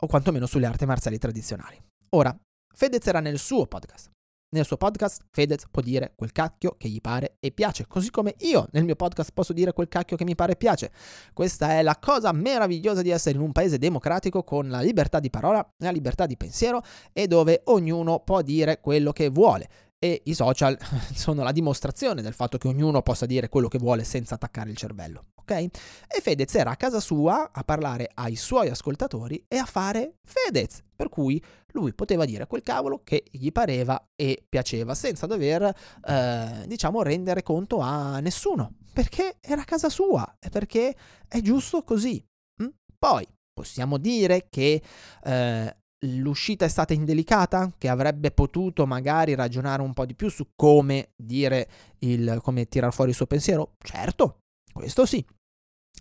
o 0.00 0.06
quantomeno 0.06 0.46
sulle 0.46 0.66
arti 0.66 0.84
marziali 0.86 1.18
tradizionali. 1.18 1.80
Ora, 2.10 2.36
Fedez 2.72 3.06
era 3.06 3.20
nel 3.20 3.38
suo 3.38 3.66
podcast. 3.66 4.10
Nel 4.50 4.64
suo 4.64 4.78
podcast 4.78 5.26
Fedez 5.30 5.66
può 5.70 5.82
dire 5.82 6.14
quel 6.16 6.32
cacchio 6.32 6.74
che 6.78 6.88
gli 6.88 7.02
pare 7.02 7.36
e 7.38 7.52
piace, 7.52 7.86
così 7.86 8.10
come 8.10 8.34
io 8.38 8.66
nel 8.72 8.84
mio 8.84 8.96
podcast 8.96 9.32
posso 9.34 9.52
dire 9.52 9.74
quel 9.74 9.88
cacchio 9.88 10.16
che 10.16 10.24
mi 10.24 10.34
pare 10.34 10.52
e 10.52 10.56
piace. 10.56 10.90
Questa 11.34 11.72
è 11.72 11.82
la 11.82 11.98
cosa 12.00 12.32
meravigliosa 12.32 13.02
di 13.02 13.10
essere 13.10 13.36
in 13.36 13.42
un 13.42 13.52
paese 13.52 13.76
democratico 13.76 14.44
con 14.44 14.70
la 14.70 14.80
libertà 14.80 15.20
di 15.20 15.28
parola, 15.28 15.70
la 15.76 15.90
libertà 15.90 16.24
di 16.24 16.38
pensiero 16.38 16.80
e 17.12 17.26
dove 17.26 17.60
ognuno 17.64 18.20
può 18.20 18.40
dire 18.40 18.80
quello 18.80 19.12
che 19.12 19.28
vuole 19.28 19.68
e 19.98 20.22
i 20.24 20.34
social 20.34 20.78
sono 21.14 21.42
la 21.42 21.52
dimostrazione 21.52 22.22
del 22.22 22.34
fatto 22.34 22.58
che 22.58 22.68
ognuno 22.68 23.02
possa 23.02 23.26
dire 23.26 23.48
quello 23.48 23.68
che 23.68 23.78
vuole 23.78 24.04
senza 24.04 24.34
attaccare 24.34 24.70
il 24.70 24.76
cervello, 24.76 25.26
ok? 25.34 25.50
E 25.50 26.20
Fedez 26.22 26.54
era 26.54 26.70
a 26.70 26.76
casa 26.76 27.00
sua 27.00 27.50
a 27.52 27.64
parlare 27.64 28.10
ai 28.14 28.36
suoi 28.36 28.68
ascoltatori 28.68 29.44
e 29.48 29.56
a 29.56 29.64
fare 29.64 30.16
Fedez, 30.24 30.82
per 30.94 31.08
cui 31.08 31.42
lui 31.72 31.92
poteva 31.94 32.24
dire 32.24 32.46
quel 32.46 32.62
cavolo 32.62 33.02
che 33.02 33.24
gli 33.30 33.50
pareva 33.50 34.10
e 34.14 34.44
piaceva 34.48 34.94
senza 34.94 35.26
dover, 35.26 35.74
eh, 36.06 36.64
diciamo, 36.66 37.02
rendere 37.02 37.42
conto 37.42 37.78
a 37.80 38.20
nessuno, 38.20 38.74
perché 38.92 39.36
era 39.40 39.62
a 39.62 39.64
casa 39.64 39.88
sua 39.88 40.36
e 40.38 40.48
perché 40.48 40.94
è 41.26 41.40
giusto 41.40 41.82
così. 41.82 42.24
Mm? 42.62 42.68
Poi 42.98 43.26
possiamo 43.52 43.98
dire 43.98 44.46
che 44.48 44.80
eh, 45.24 45.76
l'uscita 46.06 46.64
è 46.64 46.68
stata 46.68 46.92
indelicata, 46.92 47.72
che 47.76 47.88
avrebbe 47.88 48.30
potuto 48.30 48.86
magari 48.86 49.34
ragionare 49.34 49.82
un 49.82 49.92
po' 49.92 50.06
di 50.06 50.14
più 50.14 50.28
su 50.28 50.50
come 50.54 51.10
dire 51.16 51.68
il 52.00 52.38
come 52.42 52.66
tirar 52.66 52.92
fuori 52.92 53.10
il 53.10 53.16
suo 53.16 53.26
pensiero? 53.26 53.74
Certo, 53.78 54.38
questo 54.72 55.06
sì. 55.06 55.24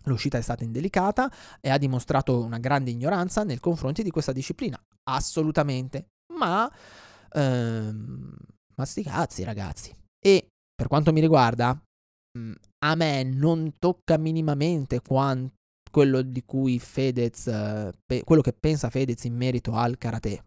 L'uscita 0.04 0.38
è 0.38 0.42
stata 0.42 0.64
indelicata 0.64 1.32
e 1.60 1.70
ha 1.70 1.78
dimostrato 1.78 2.40
una 2.40 2.60
grande 2.60 2.92
ignoranza 2.92 3.44
nei 3.44 3.60
confronti 3.60 4.04
di 4.04 4.12
questa 4.12 4.32
disciplina. 4.32 4.80
Assolutamente. 5.10 6.08
Ma 6.34 6.72
ehm, 7.32 8.36
ma 8.76 8.86
sti 8.86 9.04
cazzi, 9.04 9.44
ragazzi. 9.44 9.94
E 10.24 10.50
per 10.74 10.88
quanto 10.88 11.12
mi 11.12 11.20
riguarda, 11.20 11.80
mm, 12.38 12.54
a 12.86 12.96
me 12.96 13.24
non 13.24 13.74
tocca 13.80 14.18
minimamente 14.18 15.02
quanto 15.02 15.56
quello 15.98 16.22
di 16.22 16.44
cui 16.46 16.78
Fedez, 16.78 17.46
pe- 18.06 18.24
quello 18.24 18.44
che 18.44 18.54
pensa 18.54 18.92
Fedez 18.92 19.24
in 19.24 19.36
merito 19.36 19.74
al 19.74 19.98
karate. 19.98 20.46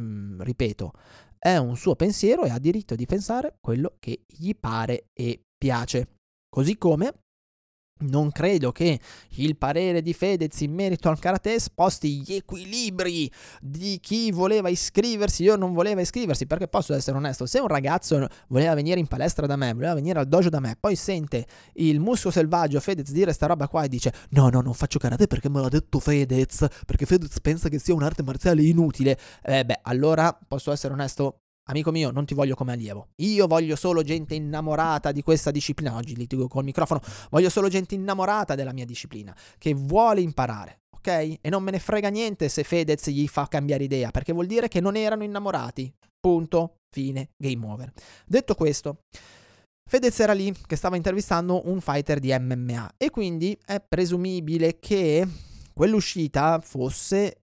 Mm, 0.00 0.40
ripeto, 0.40 0.92
è 1.38 1.56
un 1.58 1.76
suo 1.76 1.94
pensiero 1.94 2.42
e 2.42 2.50
ha 2.50 2.58
diritto 2.58 2.96
di 2.96 3.06
pensare 3.06 3.54
quello 3.60 3.94
che 4.00 4.24
gli 4.26 4.52
pare 4.58 5.04
e 5.12 5.42
piace. 5.56 6.16
Così 6.48 6.76
come 6.76 7.20
non 8.00 8.30
credo 8.30 8.72
che 8.72 8.98
il 9.36 9.56
parere 9.56 10.02
di 10.02 10.12
Fedez 10.12 10.60
in 10.60 10.72
merito 10.72 11.08
al 11.08 11.18
karate 11.18 11.58
sposti 11.58 12.20
gli 12.20 12.34
equilibri 12.34 13.30
di 13.60 13.98
chi 14.00 14.30
voleva 14.30 14.68
iscriversi 14.68 15.48
o 15.48 15.56
non 15.56 15.72
voleva 15.72 16.00
iscriversi, 16.00 16.46
perché 16.46 16.68
posso 16.68 16.94
essere 16.94 17.16
onesto, 17.16 17.46
se 17.46 17.58
un 17.58 17.68
ragazzo 17.68 18.26
voleva 18.48 18.74
venire 18.74 19.00
in 19.00 19.06
palestra 19.06 19.46
da 19.46 19.56
me, 19.56 19.72
voleva 19.72 19.94
venire 19.94 20.18
al 20.18 20.26
dojo 20.26 20.48
da 20.48 20.60
me, 20.60 20.76
poi 20.78 20.96
sente 20.96 21.46
il 21.74 22.00
muschio 22.00 22.30
selvaggio 22.30 22.80
Fedez 22.80 23.10
dire 23.10 23.32
sta 23.32 23.46
roba 23.46 23.68
qua 23.68 23.84
e 23.84 23.88
dice 23.88 24.12
no 24.30 24.48
no 24.48 24.60
non 24.60 24.74
faccio 24.74 24.98
karate 24.98 25.26
perché 25.26 25.48
me 25.48 25.60
l'ha 25.60 25.68
detto 25.68 25.98
Fedez, 25.98 26.66
perché 26.86 27.06
Fedez 27.06 27.40
pensa 27.40 27.68
che 27.68 27.78
sia 27.78 27.94
un'arte 27.94 28.22
marziale 28.22 28.62
inutile, 28.62 29.18
eh 29.42 29.64
beh 29.64 29.80
allora 29.82 30.36
posso 30.46 30.72
essere 30.72 30.92
onesto, 30.92 31.40
Amico 31.70 31.92
mio, 31.92 32.10
non 32.10 32.24
ti 32.24 32.34
voglio 32.34 32.56
come 32.56 32.72
allievo. 32.72 33.10
Io 33.18 33.46
voglio 33.46 33.76
solo 33.76 34.02
gente 34.02 34.34
innamorata 34.34 35.12
di 35.12 35.22
questa 35.22 35.52
disciplina. 35.52 35.94
Oggi 35.94 36.16
litigo 36.16 36.48
col 36.48 36.64
microfono. 36.64 37.00
Voglio 37.30 37.48
solo 37.48 37.68
gente 37.68 37.94
innamorata 37.94 38.56
della 38.56 38.72
mia 38.72 38.84
disciplina, 38.84 39.34
che 39.56 39.72
vuole 39.72 40.20
imparare, 40.20 40.80
ok? 40.90 41.06
E 41.40 41.48
non 41.48 41.62
me 41.62 41.70
ne 41.70 41.78
frega 41.78 42.08
niente 42.08 42.48
se 42.48 42.64
Fedez 42.64 43.08
gli 43.10 43.28
fa 43.28 43.46
cambiare 43.46 43.84
idea, 43.84 44.10
perché 44.10 44.32
vuol 44.32 44.46
dire 44.46 44.66
che 44.66 44.80
non 44.80 44.96
erano 44.96 45.22
innamorati. 45.22 45.92
Punto. 46.18 46.74
Fine. 46.90 47.30
Game 47.36 47.64
over. 47.64 47.92
Detto 48.26 48.56
questo, 48.56 49.02
Fedez 49.88 50.18
era 50.18 50.32
lì 50.32 50.52
che 50.66 50.74
stava 50.74 50.96
intervistando 50.96 51.68
un 51.68 51.80
fighter 51.80 52.18
di 52.18 52.36
MMA 52.36 52.94
e 52.96 53.10
quindi 53.10 53.56
è 53.64 53.80
presumibile 53.80 54.80
che 54.80 55.24
quell'uscita 55.72 56.58
fosse 56.60 57.39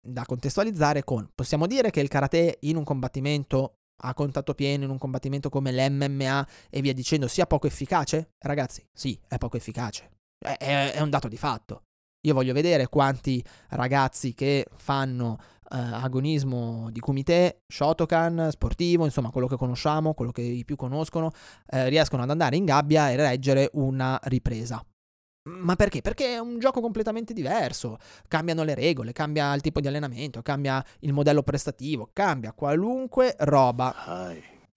da 0.00 0.24
contestualizzare 0.24 1.04
con, 1.04 1.30
possiamo 1.34 1.66
dire 1.66 1.90
che 1.90 2.00
il 2.00 2.08
karate 2.08 2.58
in 2.60 2.76
un 2.76 2.84
combattimento 2.84 3.74
a 4.02 4.14
contatto 4.14 4.54
pieno, 4.54 4.84
in 4.84 4.90
un 4.90 4.98
combattimento 4.98 5.48
come 5.50 5.72
l'MMA 5.72 6.46
e 6.70 6.80
via 6.80 6.94
dicendo, 6.94 7.28
sia 7.28 7.46
poco 7.46 7.66
efficace? 7.66 8.32
Ragazzi, 8.38 8.86
sì, 8.92 9.18
è 9.28 9.36
poco 9.36 9.56
efficace. 9.56 10.10
È, 10.38 10.56
è, 10.56 10.92
è 10.92 11.00
un 11.00 11.10
dato 11.10 11.28
di 11.28 11.36
fatto. 11.36 11.82
Io 12.26 12.34
voglio 12.34 12.52
vedere 12.52 12.88
quanti 12.88 13.42
ragazzi 13.68 14.34
che 14.34 14.66
fanno 14.76 15.38
eh, 15.70 15.78
agonismo 15.78 16.90
di 16.90 17.00
kumite, 17.00 17.62
Shotokan, 17.66 18.48
sportivo, 18.50 19.04
insomma 19.04 19.30
quello 19.30 19.46
che 19.46 19.56
conosciamo, 19.56 20.12
quello 20.14 20.32
che 20.32 20.42
i 20.42 20.64
più 20.64 20.76
conoscono, 20.76 21.30
eh, 21.66 21.88
riescono 21.88 22.22
ad 22.22 22.30
andare 22.30 22.56
in 22.56 22.64
gabbia 22.64 23.10
e 23.10 23.16
reggere 23.16 23.70
una 23.72 24.18
ripresa. 24.24 24.84
Ma 25.48 25.74
perché? 25.74 26.02
Perché 26.02 26.34
è 26.34 26.38
un 26.38 26.58
gioco 26.58 26.80
completamente 26.80 27.32
diverso. 27.32 27.98
Cambiano 28.28 28.62
le 28.62 28.74
regole, 28.74 29.12
cambia 29.12 29.54
il 29.54 29.62
tipo 29.62 29.80
di 29.80 29.88
allenamento, 29.88 30.42
cambia 30.42 30.84
il 31.00 31.12
modello 31.12 31.42
prestativo, 31.42 32.10
cambia 32.12 32.52
qualunque 32.52 33.34
roba. 33.38 33.94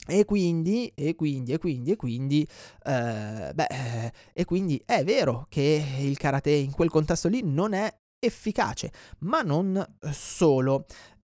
E 0.05 0.25
quindi, 0.25 0.91
e 0.95 1.15
quindi, 1.15 1.53
e 1.53 1.57
quindi, 1.57 1.91
e 1.91 1.95
quindi, 1.95 2.47
eh, 2.83 3.51
beh, 3.53 3.67
eh, 3.69 4.11
e 4.33 4.45
quindi 4.45 4.81
è 4.85 5.03
vero 5.03 5.45
che 5.49 5.83
il 5.99 6.17
karate 6.17 6.51
in 6.51 6.71
quel 6.71 6.89
contesto 6.89 7.27
lì 7.27 7.41
non 7.43 7.73
è 7.73 7.93
efficace, 8.19 8.91
ma 9.19 9.41
non 9.41 9.85
solo. 10.11 10.85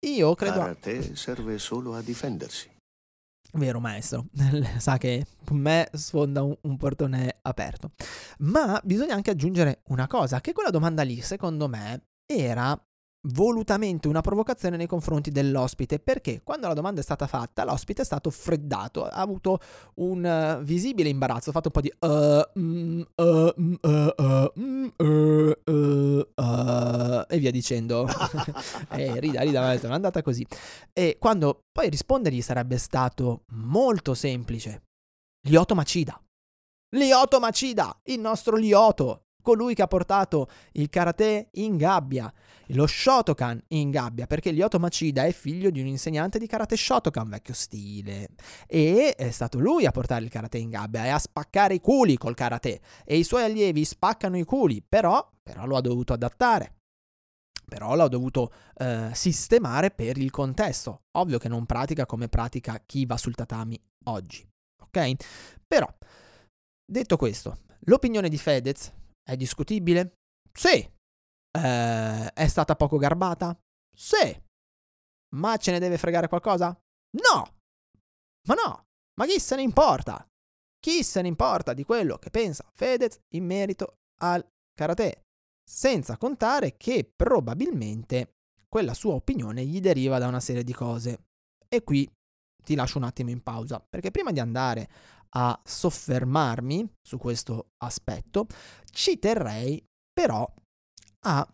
Io 0.05 0.35
credo... 0.35 0.59
Karate 0.59 1.15
serve 1.15 1.57
solo 1.57 1.95
a 1.95 2.01
difendersi. 2.01 2.69
Vero 3.53 3.79
maestro, 3.81 4.27
sa 4.77 4.97
che 4.97 5.25
con 5.43 5.57
me 5.57 5.89
sfonda 5.93 6.41
un, 6.41 6.55
un, 6.61 6.77
portone 6.77 7.39
aperto. 7.41 7.91
Ma 8.39 8.79
bisogna 8.83 9.13
anche 9.13 9.31
aggiungere 9.31 9.81
una 9.87 10.07
cosa, 10.07 10.39
che 10.39 10.53
quella 10.53 10.69
domanda 10.69 11.03
lì, 11.03 11.21
secondo 11.21 11.67
me, 11.67 12.01
era 12.25 12.79
volutamente 13.29 14.07
una 14.07 14.21
provocazione 14.21 14.77
nei 14.77 14.87
confronti 14.87 15.29
dell'ospite 15.29 15.99
perché 15.99 16.41
quando 16.43 16.67
la 16.67 16.73
domanda 16.73 17.01
è 17.01 17.03
stata 17.03 17.27
fatta 17.27 17.63
l'ospite 17.63 18.01
è 18.01 18.05
stato 18.05 18.31
freddato 18.31 19.05
ha 19.05 19.09
avuto 19.11 19.59
un 19.95 20.57
uh, 20.59 20.63
visibile 20.63 21.09
imbarazzo 21.09 21.51
ha 21.51 21.53
fatto 21.53 21.69
un 21.71 21.73
po' 21.73 21.81
di 21.81 21.91
e 27.27 27.39
via 27.39 27.51
dicendo. 27.51 28.07
E 28.91 29.19
rida 29.19 29.41
rida 29.41 29.73
è 29.73 29.85
andata 29.87 30.21
così. 30.21 30.45
E 30.93 31.17
quando 31.19 31.63
poi 31.71 31.89
rispondergli 31.89 32.41
sarebbe 32.41 32.77
stato 32.77 33.43
molto 33.49 34.13
semplice. 34.13 34.83
Lioto 35.47 35.75
Macida. 35.75 36.21
Lioto 36.95 37.39
Macida 37.39 37.97
il 38.05 38.19
nostro 38.19 38.57
Lioto 38.57 39.27
colui 39.41 39.73
che 39.73 39.81
ha 39.81 39.87
portato 39.87 40.47
il 40.73 40.89
karate 40.89 41.49
in 41.53 41.77
gabbia, 41.77 42.31
lo 42.67 42.87
Shotokan 42.87 43.61
in 43.69 43.89
gabbia, 43.89 44.27
perché 44.27 44.51
Lyoto 44.51 44.79
Machida 44.79 45.25
è 45.25 45.31
figlio 45.31 45.69
di 45.69 45.81
un 45.81 45.87
insegnante 45.87 46.39
di 46.39 46.47
karate 46.47 46.75
Shotokan 46.75 47.29
vecchio 47.29 47.53
stile 47.53 48.29
e 48.67 49.13
è 49.15 49.31
stato 49.31 49.59
lui 49.59 49.85
a 49.85 49.91
portare 49.91 50.23
il 50.23 50.29
karate 50.29 50.57
in 50.57 50.69
gabbia 50.69 51.05
e 51.05 51.09
a 51.09 51.19
spaccare 51.19 51.75
i 51.75 51.81
culi 51.81 52.17
col 52.17 52.35
karate 52.35 52.81
e 53.03 53.17
i 53.17 53.23
suoi 53.23 53.43
allievi 53.43 53.83
spaccano 53.85 54.37
i 54.37 54.43
culi, 54.43 54.81
però, 54.87 55.29
però 55.41 55.65
lo 55.65 55.75
ha 55.75 55.81
dovuto 55.81 56.13
adattare. 56.13 56.75
Però 57.71 57.95
l'ha 57.95 58.09
dovuto 58.09 58.51
eh, 58.75 59.11
sistemare 59.13 59.91
per 59.91 60.17
il 60.17 60.29
contesto. 60.29 61.03
Ovvio 61.17 61.37
che 61.37 61.47
non 61.47 61.65
pratica 61.65 62.05
come 62.05 62.27
pratica 62.27 62.83
chi 62.85 63.05
va 63.05 63.15
sul 63.15 63.33
tatami 63.33 63.81
oggi. 64.05 64.45
Ok? 64.83 65.13
Però, 65.65 65.87
detto 66.85 67.15
questo, 67.15 67.59
l'opinione 67.85 68.27
di 68.27 68.37
Fedez 68.37 68.91
è 69.31 69.37
discutibile? 69.37 70.17
Sì. 70.51 70.77
Eh, 70.77 72.33
è 72.33 72.47
stata 72.47 72.75
poco 72.75 72.97
garbata? 72.97 73.57
Sì. 73.95 74.41
Ma 75.35 75.57
ce 75.57 75.71
ne 75.71 75.79
deve 75.79 75.97
fregare 75.97 76.27
qualcosa? 76.27 76.67
No. 77.17 77.59
Ma 78.47 78.53
no. 78.53 78.85
Ma 79.19 79.25
chi 79.25 79.39
se 79.39 79.55
ne 79.55 79.61
importa? 79.61 80.25
Chi 80.79 81.03
se 81.03 81.21
ne 81.21 81.27
importa 81.27 81.73
di 81.73 81.83
quello 81.83 82.17
che 82.17 82.29
pensa 82.29 82.67
Fedez 82.73 83.19
in 83.35 83.45
merito 83.45 83.97
al 84.21 84.45
karate? 84.73 85.25
Senza 85.63 86.17
contare 86.17 86.75
che 86.75 87.09
probabilmente 87.15 88.33
quella 88.67 88.93
sua 88.93 89.13
opinione 89.13 89.65
gli 89.65 89.79
deriva 89.79 90.17
da 90.17 90.27
una 90.27 90.39
serie 90.39 90.63
di 90.63 90.73
cose. 90.73 91.25
E 91.67 91.83
qui 91.83 92.09
ti 92.63 92.75
lascio 92.75 92.97
un 92.97 93.05
attimo 93.05 93.29
in 93.29 93.41
pausa, 93.41 93.79
perché 93.79 94.11
prima 94.11 94.31
di 94.31 94.39
andare 94.39 94.89
a 95.33 95.59
soffermarmi 95.63 96.95
su 97.01 97.17
questo 97.17 97.69
aspetto, 97.83 98.47
ci 98.91 99.17
terrei 99.17 99.83
però 100.11 100.51
a 101.25 101.47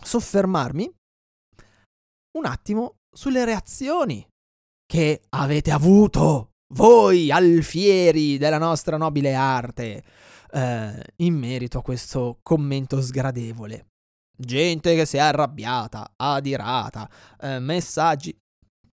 soffermarmi 0.00 0.90
un 2.38 2.44
attimo 2.46 2.96
sulle 3.14 3.44
reazioni 3.44 4.26
che 4.86 5.22
avete 5.30 5.70
avuto 5.70 6.50
voi 6.74 7.30
alfieri 7.30 8.38
della 8.38 8.58
nostra 8.58 8.96
nobile 8.96 9.34
arte 9.34 10.02
eh, 10.50 11.04
in 11.16 11.34
merito 11.34 11.78
a 11.78 11.82
questo 11.82 12.38
commento 12.42 13.00
sgradevole. 13.00 13.86
Gente 14.38 14.94
che 14.94 15.04
si 15.04 15.16
è 15.16 15.20
arrabbiata, 15.20 16.12
adirata, 16.16 17.10
eh, 17.40 17.58
messaggi 17.58 18.36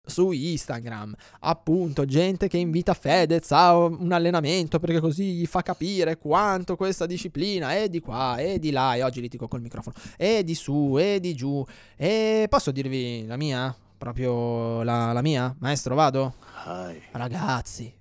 su 0.07 0.33
Instagram, 0.33 1.15
appunto, 1.41 2.05
gente 2.05 2.49
che 2.49 2.59
invita 2.59 2.95
Fedez 2.95 3.51
a 3.53 3.77
un 3.77 4.11
allenamento 4.13 4.79
perché 4.79 5.01
così 5.01 5.35
gli 5.35 5.47
fa 5.47 5.63
capire 5.63 6.19
quanto 6.19 6.77
questa 6.77 7.07
disciplina 7.07 7.75
è 7.75 7.89
di 7.89 8.01
qua 8.01 8.39
e 8.39 8.59
di 8.59 8.71
là, 8.71 8.95
e 8.95 9.03
oggi 9.03 9.21
litigo 9.21 9.47
col 9.47 9.61
microfono, 9.61 9.97
e 10.17 10.43
di 10.43 10.55
su 10.55 10.97
e 10.99 11.21
di 11.21 11.35
giù, 11.35 11.65
e 11.97 12.47
posso 12.49 12.71
dirvi 12.71 13.27
la 13.27 13.37
mia? 13.37 13.75
Proprio 13.97 14.83
la, 14.83 15.13
la 15.13 15.21
mia? 15.21 15.55
Maestro, 15.59 15.95
vado? 15.95 16.37
Hai. 16.65 17.01
Ragazzi, 17.13 17.95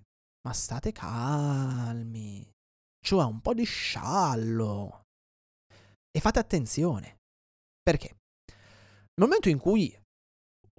ma 0.47 0.53
state 0.53 0.93
calmi, 0.93 2.49
cioè 3.05 3.25
un 3.25 3.41
po' 3.41 3.53
di 3.53 3.65
sciallo. 3.65 5.01
E 6.11 6.19
fate 6.21 6.39
attenzione, 6.39 7.17
perché 7.83 8.15
nel 9.19 9.27
momento 9.27 9.49
in 9.49 9.59
cui 9.59 9.95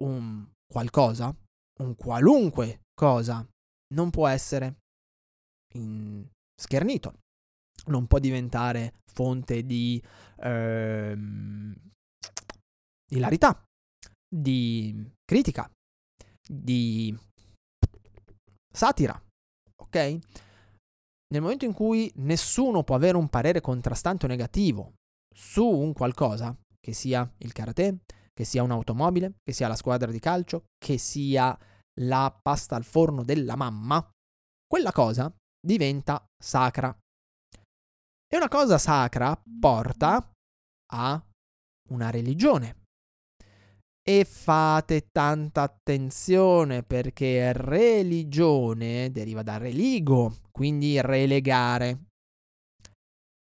un 0.01 0.45
qualcosa, 0.71 1.35
un 1.79 1.95
qualunque 1.95 2.83
cosa, 2.93 3.45
non 3.93 4.09
può 4.09 4.27
essere 4.27 4.77
schernito, 6.55 7.19
non 7.87 8.07
può 8.07 8.19
diventare 8.19 8.93
fonte 9.05 9.63
di 9.63 10.01
ehm, 10.37 11.75
ilarità, 13.11 13.63
di 14.27 15.11
critica, 15.25 15.69
di 16.47 17.17
satira, 18.71 19.21
ok? 19.75 19.95
Nel 21.31 21.41
momento 21.41 21.65
in 21.65 21.73
cui 21.73 22.11
nessuno 22.15 22.83
può 22.83 22.95
avere 22.95 23.17
un 23.17 23.29
parere 23.29 23.61
contrastante 23.61 24.25
o 24.25 24.29
negativo 24.29 24.93
su 25.33 25.65
un 25.65 25.93
qualcosa, 25.93 26.55
che 26.79 26.93
sia 26.93 27.29
il 27.37 27.53
karate, 27.53 27.99
che 28.33 28.43
sia 28.43 28.63
un'automobile, 28.63 29.35
che 29.43 29.53
sia 29.53 29.67
la 29.67 29.75
squadra 29.75 30.11
di 30.11 30.19
calcio, 30.19 30.65
che 30.77 30.97
sia 30.97 31.57
la 32.01 32.37
pasta 32.41 32.75
al 32.75 32.83
forno 32.83 33.23
della 33.23 33.55
mamma, 33.55 34.05
quella 34.65 34.91
cosa 34.91 35.33
diventa 35.59 36.25
sacra. 36.41 36.95
E 38.33 38.37
una 38.37 38.47
cosa 38.47 38.77
sacra 38.77 39.39
porta 39.59 40.31
a 40.93 41.23
una 41.89 42.09
religione. 42.09 42.79
E 44.03 44.25
fate 44.25 45.09
tanta 45.11 45.61
attenzione 45.61 46.81
perché 46.83 47.53
religione 47.53 49.11
deriva 49.11 49.43
da 49.43 49.57
religo, 49.57 50.37
quindi 50.51 50.99
relegare. 51.01 52.05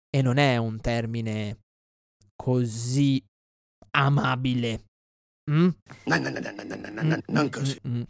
E 0.10 0.22
non 0.22 0.38
è 0.38 0.58
un 0.58 0.82
termine 0.82 1.60
così 2.36 3.24
amabile. 3.92 4.86
Mm? 5.50 5.70
No, 6.06 6.18
no, 6.18 6.30
no, 6.30 6.40
mm, 6.40 7.12
mm? 7.12 7.14
non 7.28 7.50
così. 7.50 7.80
Mm, 7.88 7.96
mm, 7.98 8.02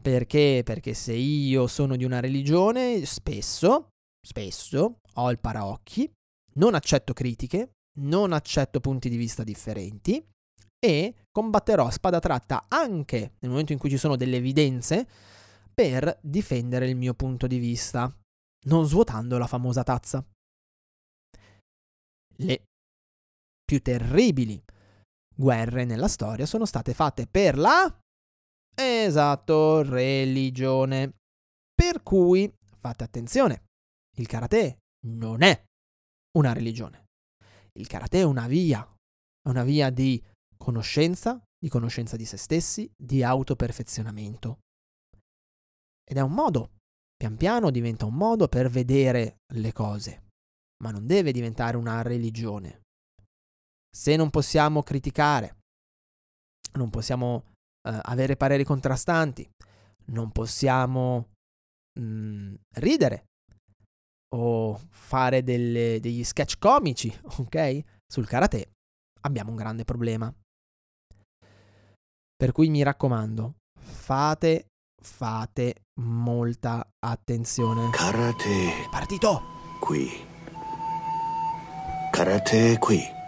Perché? 0.00 0.62
Perché 0.64 0.94
se 0.94 1.12
io 1.12 1.66
sono 1.68 1.96
di 1.96 2.04
una 2.04 2.18
religione, 2.20 3.04
spesso, 3.04 3.90
spesso, 4.20 4.98
ho 5.14 5.30
il 5.30 5.38
paraocchi, 5.38 6.10
non 6.54 6.74
accetto 6.74 7.12
critiche, 7.12 7.74
non 8.00 8.32
accetto 8.32 8.80
punti 8.80 9.08
di 9.08 9.16
vista 9.16 9.44
differenti 9.44 10.24
e 10.84 11.14
combatterò 11.30 11.86
a 11.86 11.90
spada 11.90 12.18
tratta 12.18 12.64
anche 12.68 13.34
nel 13.38 13.50
momento 13.50 13.72
in 13.72 13.78
cui 13.78 13.90
ci 13.90 13.96
sono 13.96 14.16
delle 14.16 14.38
evidenze 14.38 15.06
per 15.72 16.18
difendere 16.20 16.88
il 16.88 16.96
mio 16.96 17.14
punto 17.14 17.46
di 17.46 17.58
vista, 17.58 18.12
non 18.66 18.86
svuotando 18.86 19.38
la 19.38 19.46
famosa 19.46 19.84
tazza. 19.84 20.24
Le 22.36 22.64
più 23.64 23.80
terribili 23.80 24.60
guerre 25.34 25.84
nella 25.84 26.08
storia 26.08 26.46
sono 26.46 26.64
state 26.64 26.94
fatte 26.94 27.26
per 27.26 27.56
la... 27.58 27.98
Esatto, 28.74 29.82
religione. 29.82 31.14
Per 31.74 32.02
cui 32.02 32.52
fate 32.78 33.04
attenzione, 33.04 33.64
il 34.16 34.26
karate 34.26 34.78
non 35.06 35.42
è 35.42 35.64
una 36.38 36.52
religione. 36.52 37.06
Il 37.78 37.86
karate 37.86 38.20
è 38.20 38.22
una 38.22 38.46
via, 38.46 38.82
è 38.82 39.48
una 39.48 39.64
via 39.64 39.90
di 39.90 40.22
conoscenza, 40.56 41.42
di 41.58 41.68
conoscenza 41.68 42.16
di 42.16 42.24
se 42.24 42.36
stessi, 42.36 42.90
di 42.96 43.22
autoperfezionamento. 43.22 44.60
Ed 46.04 46.16
è 46.16 46.20
un 46.20 46.32
modo, 46.32 46.72
pian 47.16 47.36
piano 47.36 47.70
diventa 47.70 48.04
un 48.04 48.14
modo 48.14 48.48
per 48.48 48.68
vedere 48.68 49.38
le 49.54 49.72
cose, 49.72 50.28
ma 50.82 50.90
non 50.90 51.06
deve 51.06 51.32
diventare 51.32 51.76
una 51.76 52.02
religione 52.02 52.81
se 53.94 54.16
non 54.16 54.30
possiamo 54.30 54.82
criticare, 54.82 55.58
non 56.74 56.90
possiamo 56.90 57.44
eh, 57.88 57.98
avere 58.02 58.36
pareri 58.36 58.64
contrastanti, 58.64 59.48
non 60.06 60.30
possiamo 60.32 61.28
mh, 61.98 62.04
mm, 62.04 62.54
ridere 62.76 63.24
o 64.34 64.80
fare 64.88 65.42
delle, 65.42 65.98
degli 66.00 66.24
sketch 66.24 66.58
comici, 66.58 67.12
ok? 67.38 67.80
Sul 68.06 68.26
karate 68.26 68.72
abbiamo 69.22 69.50
un 69.50 69.56
grande 69.56 69.84
problema. 69.84 70.32
Per 72.34 72.50
cui 72.50 72.70
mi 72.70 72.82
raccomando, 72.82 73.56
fate, 73.78 74.66
fate 75.00 75.84
molta 76.00 76.84
attenzione. 76.98 77.90
Karate 77.90 78.84
È 78.84 78.88
partito! 78.90 79.52
qui. 79.82 80.08
Karate 82.12 82.78
qui. 82.78 83.21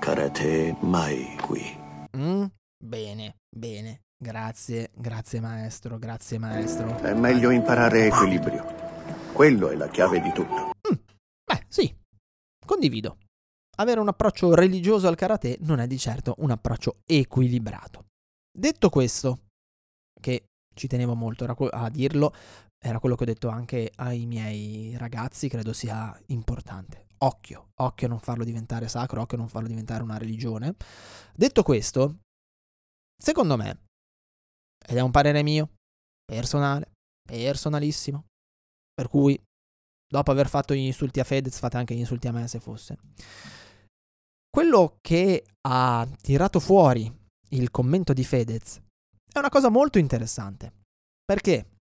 Karate 0.00 0.74
mai 0.80 1.36
qui. 1.42 1.60
Mm? 2.16 2.44
Bene, 2.82 3.36
bene. 3.54 4.00
Grazie, 4.16 4.90
grazie 4.96 5.40
maestro, 5.40 5.98
grazie 5.98 6.38
maestro. 6.38 6.96
È 7.00 7.12
meglio 7.12 7.50
imparare 7.50 8.06
equilibrio. 8.06 8.64
Quello 9.34 9.68
è 9.68 9.76
la 9.76 9.90
chiave 9.90 10.22
di 10.22 10.32
tutto. 10.32 10.72
Mm. 10.90 10.96
Beh, 11.44 11.64
sì, 11.68 11.94
condivido. 12.64 13.18
Avere 13.76 14.00
un 14.00 14.08
approccio 14.08 14.54
religioso 14.54 15.06
al 15.06 15.16
karate 15.16 15.58
non 15.60 15.80
è 15.80 15.86
di 15.86 15.98
certo 15.98 16.34
un 16.38 16.50
approccio 16.50 17.00
equilibrato. 17.04 18.06
Detto 18.50 18.88
questo, 18.88 19.48
che 20.18 20.44
ci 20.74 20.88
tenevo 20.88 21.14
molto 21.14 21.44
a 21.44 21.90
dirlo, 21.90 22.32
era 22.82 23.00
quello 23.00 23.16
che 23.16 23.24
ho 23.24 23.26
detto 23.26 23.48
anche 23.48 23.92
ai 23.96 24.24
miei 24.24 24.96
ragazzi, 24.96 25.50
credo 25.50 25.74
sia 25.74 26.18
importante 26.28 27.08
occhio, 27.22 27.70
occhio 27.80 28.06
a 28.06 28.10
non 28.10 28.20
farlo 28.20 28.44
diventare 28.44 28.88
sacro, 28.88 29.20
occhio 29.20 29.36
a 29.36 29.40
non 29.40 29.48
farlo 29.48 29.68
diventare 29.68 30.02
una 30.02 30.18
religione. 30.18 30.74
Detto 31.34 31.62
questo, 31.62 32.20
secondo 33.16 33.56
me, 33.56 33.84
ed 34.86 34.96
è 34.96 35.00
un 35.00 35.10
parere 35.10 35.42
mio, 35.42 35.70
personale, 36.24 36.92
personalissimo, 37.22 38.24
per 38.92 39.08
cui 39.08 39.40
dopo 40.06 40.30
aver 40.30 40.48
fatto 40.48 40.74
gli 40.74 40.78
insulti 40.78 41.20
a 41.20 41.24
Fedez 41.24 41.58
fate 41.58 41.76
anche 41.76 41.94
gli 41.94 42.00
insulti 42.00 42.28
a 42.28 42.32
me 42.32 42.48
se 42.48 42.60
fosse. 42.60 42.98
Quello 44.48 44.98
che 45.00 45.44
ha 45.68 46.08
tirato 46.20 46.58
fuori 46.58 47.12
il 47.50 47.70
commento 47.70 48.12
di 48.12 48.24
Fedez 48.24 48.80
è 49.32 49.38
una 49.38 49.48
cosa 49.48 49.68
molto 49.68 49.98
interessante. 49.98 50.72
Perché? 51.24 51.76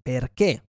Perché 0.00 0.62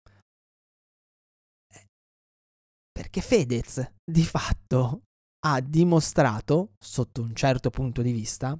perché 2.98 3.20
Fedez 3.20 3.92
di 4.04 4.24
fatto 4.24 5.02
ha 5.46 5.60
dimostrato, 5.60 6.70
sotto 6.82 7.22
un 7.22 7.32
certo 7.32 7.70
punto 7.70 8.02
di 8.02 8.10
vista, 8.10 8.58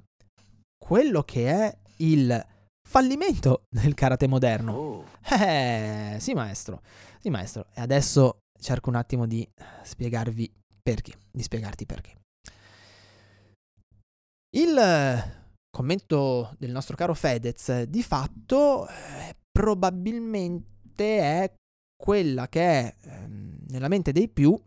quello 0.77 1.23
che 1.23 1.49
è 1.49 1.77
il 1.97 2.47
fallimento 2.87 3.63
del 3.69 3.93
karate 3.95 4.27
moderno. 4.27 4.73
Oh. 4.77 5.05
Eh, 5.29 6.15
sì 6.21 6.33
maestro, 6.33 6.81
sì 7.19 7.29
maestro. 7.29 7.65
E 7.73 7.81
adesso 7.81 8.37
cerco 8.57 8.87
un 8.87 8.95
attimo 8.95 9.27
di 9.27 9.45
spiegarvi 9.83 10.49
perché, 10.81 11.17
di 11.29 11.43
spiegarti 11.43 11.85
perché. 11.85 12.15
Il 14.55 14.79
commento 15.69 16.55
del 16.57 16.71
nostro 16.71 16.95
caro 16.95 17.13
Fedez 17.13 17.83
di 17.83 18.01
fatto 18.01 18.87
eh, 18.87 19.35
probabilmente 19.51 21.19
è 21.19 21.53
quella 21.99 22.47
che 22.47 22.61
è 22.61 22.95
ehm, 23.01 23.57
nella 23.67 23.89
mente 23.89 24.13
dei 24.13 24.29
più 24.29 24.57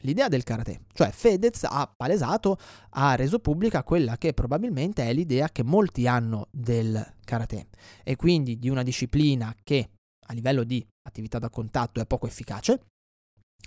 l'idea 0.00 0.28
del 0.28 0.44
karate. 0.44 0.82
Cioè 0.92 1.10
Fedez 1.10 1.64
ha 1.64 1.92
palesato, 1.94 2.58
ha 2.90 3.16
reso 3.16 3.40
pubblica 3.40 3.82
quella 3.82 4.16
che 4.16 4.32
probabilmente 4.32 5.02
è 5.02 5.12
l'idea 5.12 5.48
che 5.48 5.64
molti 5.64 6.06
hanno 6.06 6.46
del 6.52 7.14
karate 7.24 7.66
e 8.04 8.14
quindi 8.14 8.58
di 8.58 8.68
una 8.68 8.84
disciplina 8.84 9.54
che 9.64 9.90
a 10.28 10.32
livello 10.32 10.62
di 10.62 10.84
attività 11.02 11.38
da 11.38 11.50
contatto 11.50 12.00
è 12.00 12.06
poco 12.06 12.26
efficace, 12.26 12.86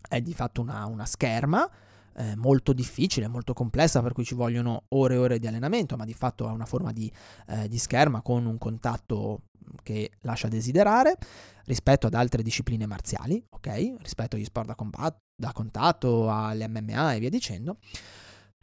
è 0.08 0.22
di 0.22 0.34
fatto 0.34 0.62
una, 0.62 0.86
una 0.86 1.06
scherma 1.06 1.70
eh, 2.16 2.36
molto 2.36 2.74
difficile, 2.74 3.28
molto 3.28 3.54
complessa, 3.54 4.02
per 4.02 4.14
cui 4.14 4.26
ci 4.26 4.36
vogliono 4.36 4.84
ore 4.90 5.16
e 5.16 5.18
ore 5.18 5.40
di 5.40 5.48
allenamento, 5.48 5.96
ma 5.96 6.06
di 6.06 6.14
fatto 6.14 6.48
ha 6.48 6.52
una 6.52 6.66
forma 6.66 6.92
di, 6.92 7.12
eh, 7.48 7.68
di 7.68 7.78
scherma 7.78 8.22
con 8.22 8.46
un 8.46 8.58
contatto 8.58 9.44
che 9.84 10.12
lascia 10.22 10.48
desiderare 10.48 11.16
rispetto 11.66 12.08
ad 12.08 12.14
altre 12.14 12.42
discipline 12.44 12.86
marziali, 12.86 13.44
ok? 13.50 13.96
Rispetto 14.00 14.36
agli 14.36 14.46
sport 14.46 14.68
da, 14.68 14.76
combat- 14.76 15.20
da 15.36 15.52
contatto, 15.52 16.32
alle 16.32 16.68
MMA 16.68 17.14
e 17.14 17.20
via 17.20 17.30
dicendo, 17.30 17.78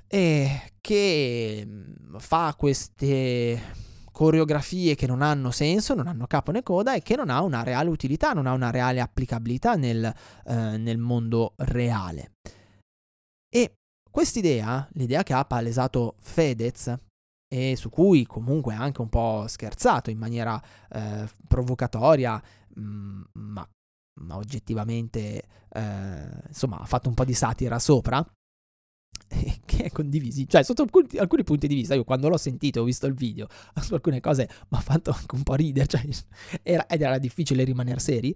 e 0.08 0.72
che 0.80 1.62
mm, 1.64 2.16
fa 2.18 2.54
queste 2.56 3.84
coreografie 4.16 4.94
che 4.94 5.06
non 5.06 5.20
hanno 5.20 5.50
senso, 5.50 5.94
non 5.94 6.06
hanno 6.06 6.26
capo 6.26 6.50
né 6.50 6.62
coda 6.62 6.94
e 6.94 7.02
che 7.02 7.16
non 7.16 7.28
ha 7.28 7.42
una 7.42 7.62
reale 7.62 7.90
utilità, 7.90 8.32
non 8.32 8.46
ha 8.46 8.52
una 8.52 8.70
reale 8.70 9.00
applicabilità 9.00 9.74
nel, 9.74 10.04
eh, 10.46 10.76
nel 10.78 10.96
mondo 10.96 11.52
reale. 11.56 12.32
E 13.54 13.74
quest'idea, 14.10 14.88
l'idea 14.92 15.22
che 15.22 15.34
ha 15.34 15.44
palesato 15.44 16.16
Fedez, 16.20 16.94
e 17.48 17.76
su 17.76 17.90
cui 17.90 18.26
comunque 18.26 18.74
ha 18.74 18.80
anche 18.80 19.00
un 19.00 19.08
po' 19.08 19.46
scherzato 19.46 20.10
in 20.10 20.18
maniera 20.18 20.60
eh, 20.90 21.28
provocatoria, 21.46 22.42
mm, 22.78 23.22
ma, 23.32 23.68
ma, 24.20 24.36
oggettivamente 24.36 25.44
eh, 25.70 26.42
insomma 26.46 26.78
ha 26.78 26.86
fatto 26.86 27.08
un 27.08 27.14
po' 27.14 27.24
di 27.24 27.34
satira 27.34 27.78
sopra, 27.78 28.24
che 29.64 29.84
è 29.84 29.90
condivisi, 29.90 30.48
cioè 30.48 30.62
sotto 30.62 30.82
alcuni, 30.82 31.08
alcuni, 31.18 31.44
punti 31.44 31.66
di 31.68 31.74
vista, 31.74 31.94
io 31.94 32.04
quando 32.04 32.28
l'ho 32.28 32.36
sentito, 32.36 32.80
ho 32.80 32.84
visto 32.84 33.06
il 33.06 33.14
video, 33.14 33.48
su 33.80 33.94
alcune 33.94 34.20
cose 34.20 34.48
mi 34.68 34.78
ha 34.78 34.80
fatto 34.80 35.10
anche 35.10 35.34
un 35.34 35.42
po' 35.42 35.54
ridere, 35.54 35.86
cioè 35.86 36.02
era, 36.62 36.86
ed 36.86 37.02
era 37.02 37.18
difficile 37.18 37.64
rimanere 37.64 38.00
seri. 38.00 38.34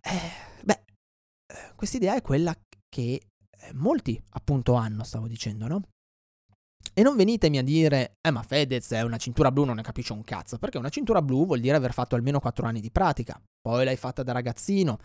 Eh, 0.00 0.62
beh, 0.62 0.84
quest'idea 1.74 2.14
è 2.14 2.22
quella 2.22 2.56
che 2.88 3.20
eh, 3.50 3.72
molti 3.74 4.20
appunto 4.30 4.74
hanno, 4.74 5.02
stavo 5.02 5.26
dicendo, 5.26 5.66
no? 5.66 5.82
E 6.94 7.02
non 7.02 7.16
venitemi 7.16 7.58
a 7.58 7.62
dire, 7.62 8.16
eh 8.20 8.30
ma 8.30 8.42
Fedez 8.42 8.90
è 8.92 9.02
una 9.02 9.18
cintura 9.18 9.52
blu, 9.52 9.64
non 9.64 9.76
ne 9.76 9.82
capisce 9.82 10.12
un 10.12 10.24
cazzo, 10.24 10.58
perché 10.58 10.78
una 10.78 10.88
cintura 10.88 11.22
blu 11.22 11.46
vuol 11.46 11.60
dire 11.60 11.76
aver 11.76 11.92
fatto 11.92 12.16
almeno 12.16 12.40
4 12.40 12.66
anni 12.66 12.80
di 12.80 12.90
pratica, 12.90 13.40
poi 13.60 13.84
l'hai 13.84 13.96
fatta 13.96 14.22
da 14.22 14.32
ragazzino, 14.32 14.98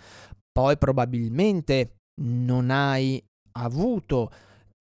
poi 0.51 0.77
probabilmente 0.77 1.97
non 2.21 2.71
hai 2.71 3.23
avuto 3.53 4.31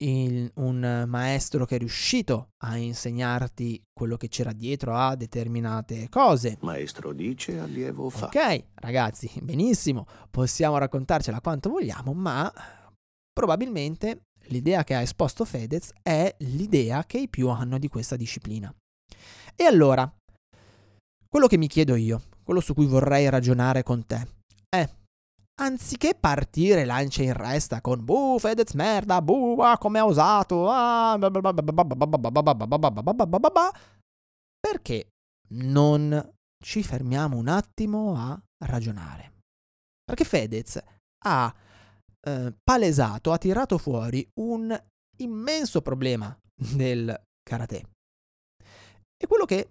il, 0.03 0.51
un 0.57 1.05
maestro 1.07 1.65
che 1.65 1.77
è 1.77 1.79
riuscito 1.79 2.51
a 2.65 2.77
insegnarti 2.77 3.83
quello 3.93 4.17
che 4.17 4.29
c'era 4.29 4.53
dietro 4.53 4.97
a 4.97 5.15
determinate 5.15 6.09
cose. 6.09 6.59
Maestro 6.61 7.13
dice, 7.13 7.59
allievo 7.59 8.11
fa. 8.11 8.27
Ok, 8.27 8.65
ragazzi, 8.75 9.31
benissimo, 9.43 10.07
possiamo 10.31 10.79
raccontarcela 10.79 11.41
quanto 11.41 11.71
vogliamo, 11.71 12.13
ma 12.13 12.53
probabilmente 13.33 14.23
l'idea 14.47 14.85
che 14.85 14.95
ha 14.95 15.01
esposto 15.01 15.45
Fedez 15.45 15.93
è 16.03 16.35
l'idea 16.39 17.05
che 17.05 17.19
i 17.19 17.29
più 17.29 17.49
hanno 17.49 17.79
di 17.79 17.89
questa 17.89 18.17
disciplina. 18.17 18.73
E 19.55 19.65
allora, 19.65 20.11
quello 21.29 21.47
che 21.47 21.57
mi 21.57 21.69
chiedo 21.69 21.95
io, 21.95 22.23
quello 22.43 22.61
su 22.61 22.75
cui 22.75 22.87
vorrei 22.87 23.29
ragionare 23.29 23.83
con 23.83 24.07
te, 24.07 24.27
è 24.69 24.89
anziché 25.61 26.15
partire 26.15 26.85
lancia 26.85 27.23
in 27.23 27.35
resta 27.35 27.81
con 27.81 28.05
buh 28.05 28.39
Fedez 28.39 28.73
merda, 28.73 29.23
buh 29.23 29.61
ah, 29.61 29.79
come 29.79 29.99
ha 29.99 30.05
usato, 30.05 30.69
ah, 30.69 31.19
perché 34.61 35.09
non 35.51 36.33
ci 36.63 36.83
fermiamo 36.83 37.37
un 37.37 37.49
attimo 37.49 38.15
a 38.17 38.41
ragionare? 38.65 39.33
Perché 40.05 40.25
Fedez 40.25 40.83
ha 41.25 41.55
eh, 42.25 42.55
palesato, 42.63 43.33
ha 43.33 43.39
tirato 43.39 43.79
fuori 43.79 44.27
un 44.35 44.77
immenso 45.19 45.83
problema 45.83 46.37
del 46.55 47.21
karate. 47.43 47.91
È 49.17 49.27
quello 49.27 49.45
che, 49.45 49.69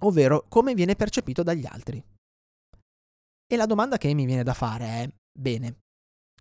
ovvero 0.00 0.46
come 0.48 0.74
viene 0.74 0.96
percepito 0.96 1.42
dagli 1.42 1.66
altri. 1.66 2.04
E 3.48 3.56
la 3.56 3.66
domanda 3.66 3.96
che 3.96 4.12
mi 4.12 4.26
viene 4.26 4.42
da 4.42 4.54
fare 4.54 4.84
è, 4.84 5.08
bene, 5.38 5.78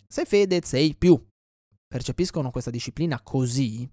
se 0.07 0.25
Fedez 0.25 0.73
e 0.73 0.83
i 0.83 0.95
più 0.95 1.23
percepiscono 1.87 2.51
questa 2.51 2.71
disciplina 2.71 3.21
così, 3.21 3.87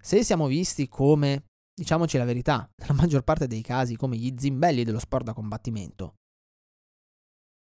se 0.00 0.22
siamo 0.22 0.46
visti 0.46 0.88
come, 0.88 1.46
diciamoci 1.74 2.18
la 2.18 2.24
verità, 2.24 2.70
nella 2.76 2.92
maggior 2.92 3.22
parte 3.22 3.46
dei 3.46 3.62
casi 3.62 3.96
come 3.96 4.16
gli 4.16 4.34
zimbelli 4.36 4.84
dello 4.84 4.98
sport 4.98 5.24
da 5.24 5.32
combattimento, 5.32 6.16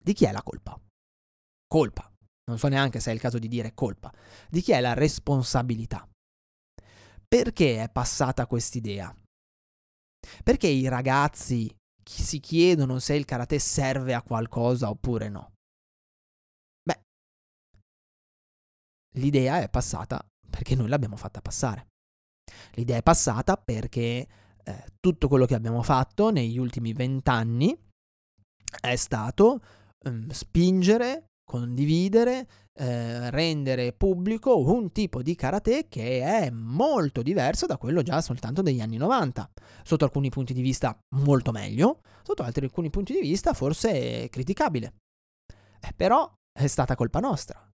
di 0.04 0.14
chi 0.14 0.26
è 0.26 0.32
la 0.32 0.44
colpa? 0.44 0.80
Colpa 1.68 2.11
non 2.45 2.58
so 2.58 2.67
neanche 2.67 2.99
se 2.99 3.12
è 3.12 3.13
il 3.13 3.19
caso 3.19 3.39
di 3.39 3.47
dire 3.47 3.73
colpa, 3.73 4.12
di 4.49 4.62
chi 4.62 4.71
è 4.71 4.82
la 4.82 4.93
responsabilità. 4.93 6.08
Perché 7.27 7.84
è 7.84 7.89
passata 7.89 8.45
quest'idea? 8.45 9.15
Perché 10.43 10.67
i 10.67 10.88
ragazzi 10.88 11.73
si 12.04 12.39
chiedono 12.39 12.99
se 12.99 13.15
il 13.15 13.25
karate 13.25 13.58
serve 13.60 14.13
a 14.13 14.21
qualcosa 14.21 14.89
oppure 14.89 15.30
no? 15.30 15.54
Beh, 16.84 17.01
l'idea 19.17 19.62
è 19.62 19.69
passata 19.69 20.21
perché 20.49 20.75
noi 20.75 20.89
l'abbiamo 20.89 21.15
fatta 21.15 21.41
passare. 21.41 21.88
L'idea 22.73 22.97
è 22.97 23.04
passata 23.04 23.56
perché 23.56 24.27
eh, 24.63 24.86
tutto 24.99 25.27
quello 25.27 25.45
che 25.45 25.56
abbiamo 25.56 25.82
fatto 25.82 26.32
negli 26.32 26.58
ultimi 26.58 26.93
vent'anni 26.93 27.77
è 28.82 28.95
stato 28.95 29.62
um, 30.06 30.30
spingere 30.30 31.31
condividere, 31.52 32.48
eh, 32.76 33.30
rendere 33.30 33.92
pubblico 33.92 34.58
un 34.58 34.94
tipo 34.94 35.22
di 35.22 35.36
karate 35.36 35.88
che 35.90 36.22
è 36.22 36.50
molto 36.50 37.22
diverso 37.22 37.66
da 37.66 37.76
quello 37.76 38.02
già 38.04 38.22
soltanto 38.22 38.62
degli 38.62 38.80
anni 38.80 38.96
90. 38.96 39.52
Sotto 39.84 40.06
alcuni 40.06 40.30
punti 40.30 40.54
di 40.54 40.62
vista 40.62 40.98
molto 41.18 41.52
meglio, 41.52 42.00
sotto 42.24 42.44
altri 42.44 42.64
alcuni 42.64 42.90
punti 42.90 43.12
di 43.12 43.20
vista 43.20 43.52
forse 43.54 44.30
criticabile. 44.30 44.94
Eh, 45.82 45.92
però 45.94 46.32
è 46.58 46.68
stata 46.68 46.96
colpa 46.96 47.20
nostra. 47.20 47.71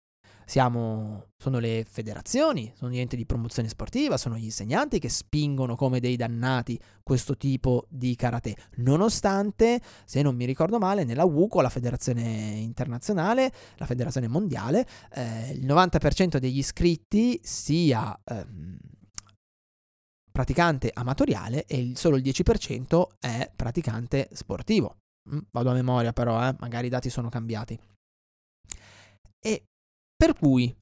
Siamo, 0.50 1.32
sono 1.36 1.60
le 1.60 1.86
federazioni, 1.86 2.72
sono 2.74 2.90
gli 2.90 3.00
enti 3.00 3.18
di 3.18 3.26
promozione 3.26 3.68
sportiva, 3.68 4.16
sono 4.16 4.38
gli 4.38 4.46
insegnanti 4.46 4.98
che 4.98 5.10
spingono 5.10 5.76
come 5.76 6.00
dei 6.00 6.16
dannati 6.16 6.80
questo 7.04 7.36
tipo 7.36 7.86
di 7.90 8.16
karate. 8.16 8.56
Nonostante, 8.76 9.82
se 10.06 10.22
non 10.22 10.38
mi 10.38 10.46
ricordo 10.46 10.80
male, 10.80 11.04
nella 11.04 11.26
WUCO, 11.26 11.60
la 11.60 11.68
federazione 11.68 12.22
internazionale, 12.60 13.52
la 13.76 13.86
federazione 13.86 14.30
mondiale, 14.30 14.88
eh, 15.12 15.52
il 15.52 15.66
90% 15.66 16.38
degli 16.38 16.60
iscritti 16.60 17.38
sia 17.44 18.18
ehm, 18.24 18.78
praticante 20.32 20.92
amatoriale 20.94 21.66
e 21.66 21.92
solo 21.96 22.16
il 22.16 22.24
10% 22.24 23.06
è 23.20 23.52
praticante 23.54 24.30
sportivo. 24.32 24.96
Mm, 25.30 25.40
vado 25.52 25.72
a 25.72 25.74
memoria 25.74 26.14
però, 26.14 26.42
eh, 26.48 26.56
magari 26.60 26.88
i 26.88 26.90
dati 26.90 27.10
sono 27.10 27.28
cambiati. 27.28 27.78
E 29.40 29.64
per 30.18 30.34
cui, 30.34 30.76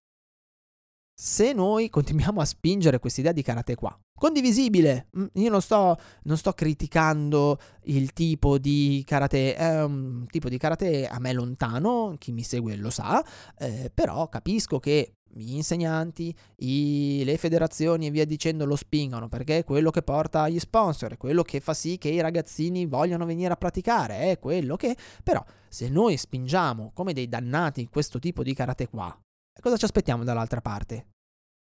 se 1.14 1.52
noi 1.52 1.90
continuiamo 1.90 2.40
a 2.40 2.46
spingere 2.46 3.00
quest'idea 3.00 3.34
di 3.34 3.42
karate 3.42 3.76
qua, 3.76 3.98
condivisibile, 4.18 5.10
mm, 5.18 5.26
io 5.34 5.50
non 5.50 5.62
sto, 5.62 5.98
non 6.24 6.38
sto, 6.38 6.54
criticando 6.54 7.60
il 7.84 8.14
tipo 8.14 8.58
di 8.58 9.04
karate, 9.06 9.56
è 9.56 9.84
un 9.84 10.26
tipo 10.28 10.48
di 10.48 10.58
karate 10.58 11.06
a 11.06 11.20
me 11.20 11.34
lontano, 11.34 12.16
chi 12.18 12.32
mi 12.32 12.44
segue 12.44 12.78
lo 12.78 12.90
sa, 12.90 13.24
eh, 13.58 13.92
però 13.94 14.30
capisco 14.30 14.80
che 14.80 15.16
gli 15.38 15.56
insegnanti, 15.56 16.34
i, 16.58 17.24
le 17.26 17.38
federazioni 17.38 18.08
e 18.08 18.12
via 18.12 18.26
dicendo 18.26 18.66
lo 18.66 18.78
spingano 18.78 19.28
perché 19.28 19.60
è 19.60 19.64
quello 19.66 19.92
che 19.92 20.02
porta 20.02 20.44
agli 20.44 20.60
sponsor, 20.60 21.14
è 21.14 21.18
quello 21.18 21.44
che 21.44 21.60
fa 21.60 21.74
sì 21.74 21.98
che 21.98 22.08
i 22.08 22.22
ragazzini 22.22 22.86
vogliano 22.86 23.26
venire 23.26 23.52
a 23.52 23.58
praticare, 23.58 24.32
è 24.32 24.40
quello 24.40 24.78
che... 24.78 24.96
Però 25.24 25.44
se 25.68 25.90
noi 25.90 26.16
spingiamo 26.16 26.92
come 26.94 27.12
dei 27.12 27.28
dannati 27.28 27.88
questo 27.90 28.18
tipo 28.20 28.44
di 28.44 28.54
karate 28.54 28.88
qua, 28.88 29.14
cosa 29.62 29.78
ci 29.78 29.86
aspettiamo 29.86 30.24
dall'altra 30.24 30.62
parte? 30.62 31.08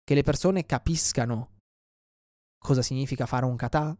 Che 0.04 0.14
le 0.14 0.24
persone 0.24 0.66
capiscano 0.66 1.52
cosa 2.62 2.82
significa 2.82 3.26
fare 3.26 3.46
un 3.46 3.56
kata? 3.56 3.98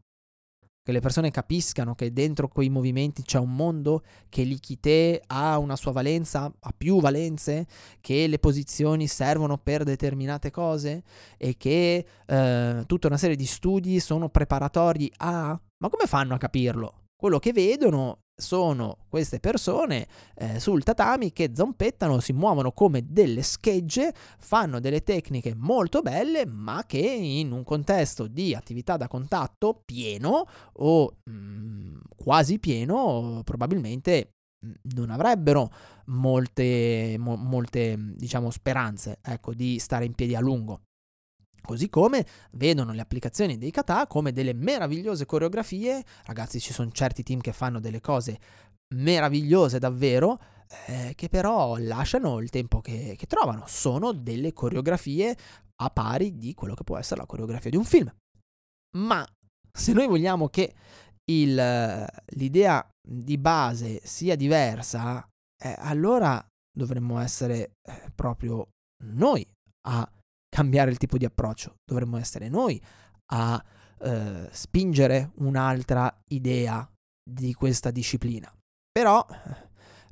Che 0.84 0.92
le 0.92 1.00
persone 1.00 1.30
capiscano 1.30 1.94
che 1.94 2.12
dentro 2.12 2.48
quei 2.48 2.70
movimenti 2.70 3.22
c'è 3.22 3.38
un 3.38 3.54
mondo, 3.56 4.04
che 4.30 4.44
l'ikite 4.44 5.22
ha 5.28 5.60
una 5.60 5.76
sua 5.76 5.92
valenza, 5.92 6.52
ha 6.60 6.74
più 6.76 7.00
valenze, 7.00 7.68
che 8.00 8.26
le 8.26 8.40
posizioni 8.40 9.08
servono 9.08 9.60
per 9.60 9.84
determinate 9.84 10.50
cose 10.50 11.04
e 11.38 11.56
che 11.56 12.06
eh, 12.26 12.84
tutta 12.88 13.08
una 13.08 13.18
serie 13.18 13.36
di 13.36 13.46
studi 13.46 14.00
sono 14.00 14.30
preparatori 14.30 15.12
a... 15.18 15.50
Ma 15.50 15.90
come 15.90 16.08
fanno 16.08 16.34
a 16.34 16.40
capirlo? 16.40 17.04
Quello 17.16 17.38
che 17.38 17.54
vedono 17.54 18.22
sono 18.42 18.98
queste 19.08 19.40
persone 19.40 20.08
eh, 20.36 20.60
sul 20.60 20.84
tatami 20.84 21.32
che 21.32 21.52
zompettano, 21.54 22.20
si 22.20 22.34
muovono 22.34 22.72
come 22.72 23.06
delle 23.08 23.44
schegge, 23.44 24.14
fanno 24.40 24.80
delle 24.80 25.04
tecniche 25.04 25.54
molto 25.56 26.02
belle, 26.02 26.46
ma 26.46 26.84
che 26.86 26.98
in 26.98 27.52
un 27.52 27.64
contesto 27.64 28.28
di 28.28 28.54
attività 28.54 28.98
da 28.98 29.08
contatto 29.08 29.82
pieno 29.86 30.46
o 30.74 31.18
mh, 31.24 31.32
mm, 31.32 31.98
quasi 32.16 32.60
pieno, 32.60 33.42
probabilmente 33.46 34.34
mm, 34.66 34.72
non 34.96 35.10
avrebbero 35.12 35.72
molte, 36.08 37.16
mo, 37.18 37.36
molte 37.36 37.96
diciamo, 37.98 38.50
speranze 38.50 39.20
ecco, 39.22 39.54
di 39.54 39.80
stare 39.80 40.06
in 40.06 40.14
piedi 40.14 40.36
a 40.36 40.40
lungo. 40.40 40.82
Così 41.62 41.90
come 41.90 42.26
vedono 42.52 42.92
le 42.92 43.02
applicazioni 43.02 43.58
dei 43.58 43.72
kata 43.72 44.08
come 44.08 44.32
delle 44.32 44.54
meravigliose 44.54 45.26
coreografie, 45.26 46.04
ragazzi 46.26 46.60
ci 46.60 46.74
sono 46.74 46.92
certi 46.92 47.24
team 47.24 47.40
che 47.40 47.54
fanno 47.54 47.80
delle 47.80 48.02
cose 48.02 48.40
meravigliose 48.96 49.80
davvero, 49.80 50.40
eh, 50.88 51.14
che 51.16 51.30
però 51.30 51.78
lasciano 51.78 52.40
il 52.40 52.50
tempo 52.50 52.82
che, 52.82 53.16
che 53.18 53.26
trovano, 53.28 53.66
sono 53.68 54.12
delle 54.12 54.54
coreografie 54.54 55.38
a 55.82 55.90
pari 55.90 56.38
di 56.38 56.54
quello 56.54 56.74
che 56.74 56.84
può 56.84 56.98
essere 56.98 57.22
la 57.22 57.26
coreografia 57.26 57.70
di 57.70 57.78
un 57.78 57.86
film. 57.86 58.12
Ma 58.98 59.26
se 59.72 59.94
noi 59.94 60.08
vogliamo 60.08 60.50
che 60.50 60.74
il, 61.32 62.08
l'idea 62.36 62.86
di 63.02 63.38
base 63.38 64.02
sia 64.04 64.36
diversa, 64.36 65.26
eh, 65.62 65.76
allora 65.78 66.44
dovremmo 66.72 67.20
essere 67.20 67.74
eh, 67.82 68.12
proprio 68.14 68.70
noi 69.06 69.48
a 69.88 70.10
cambiare 70.54 70.92
il 70.92 70.98
tipo 70.98 71.18
di 71.18 71.26
approccio, 71.26 71.78
dovremmo 71.84 72.18
essere 72.18 72.50
noi 72.50 72.82
a 73.34 73.64
eh, 74.00 74.50
spingere 74.52 75.32
un'altra 75.36 76.14
idea 76.30 76.88
di 77.24 77.54
questa 77.54 77.90
disciplina. 77.92 78.54
Però, 78.92 79.26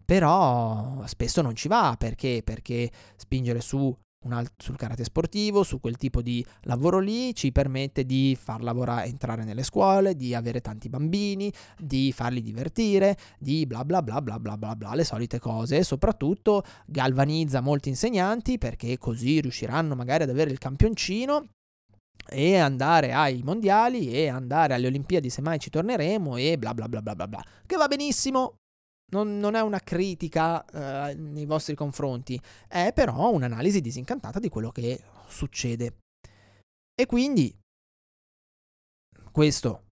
però 0.05 1.05
spesso 1.05 1.41
non 1.41 1.55
ci 1.55 1.67
va 1.67 1.95
perché? 1.97 2.41
Perché 2.43 2.89
spingere 3.17 3.59
su 3.59 3.93
alt- 4.27 4.61
sul 4.61 4.75
karate 4.75 5.03
sportivo, 5.03 5.63
su 5.63 5.79
quel 5.79 5.97
tipo 5.97 6.21
di 6.21 6.45
lavoro 6.63 6.99
lì, 6.99 7.33
ci 7.33 7.51
permette 7.51 8.05
di 8.05 8.37
far 8.39 8.61
lavorare, 8.61 9.07
entrare 9.07 9.43
nelle 9.43 9.63
scuole, 9.63 10.15
di 10.15 10.33
avere 10.33 10.61
tanti 10.61 10.89
bambini, 10.89 11.51
di 11.77 12.11
farli 12.11 12.41
divertire, 12.41 13.17
di 13.37 13.65
bla 13.65 13.85
bla 13.85 14.01
bla 14.01 14.21
bla 14.21 14.39
bla 14.39 14.57
bla 14.57 14.75
bla, 14.75 14.95
le 14.95 15.03
solite 15.03 15.39
cose. 15.39 15.77
E 15.77 15.83
soprattutto 15.83 16.63
galvanizza 16.85 17.61
molti 17.61 17.89
insegnanti 17.89 18.57
perché 18.57 18.97
così 18.97 19.39
riusciranno 19.41 19.95
magari 19.95 20.23
ad 20.23 20.29
avere 20.29 20.51
il 20.51 20.57
campioncino 20.57 21.47
e 22.31 22.57
andare 22.57 23.13
ai 23.13 23.41
mondiali 23.43 24.11
e 24.11 24.27
andare 24.27 24.75
alle 24.75 24.87
Olimpiadi 24.87 25.29
se 25.29 25.41
mai 25.41 25.57
ci 25.57 25.69
torneremo 25.69 26.37
e 26.37 26.57
bla 26.57 26.73
bla 26.73 26.87
bla 26.87 27.01
bla 27.01 27.15
bla 27.15 27.27
bla. 27.27 27.43
Che 27.65 27.75
va 27.75 27.87
benissimo, 27.87 28.55
non, 29.09 29.37
non 29.37 29.55
è 29.55 29.61
una 29.61 29.79
critica 29.79 30.63
eh, 30.65 31.13
nei 31.15 31.45
vostri 31.45 31.75
confronti, 31.75 32.39
è 32.67 32.91
però 32.93 33.31
un'analisi 33.31 33.81
disincantata 33.81 34.39
di 34.39 34.49
quello 34.49 34.71
che 34.71 35.01
succede. 35.27 35.97
E 36.93 37.05
quindi 37.05 37.57
questo 39.31 39.85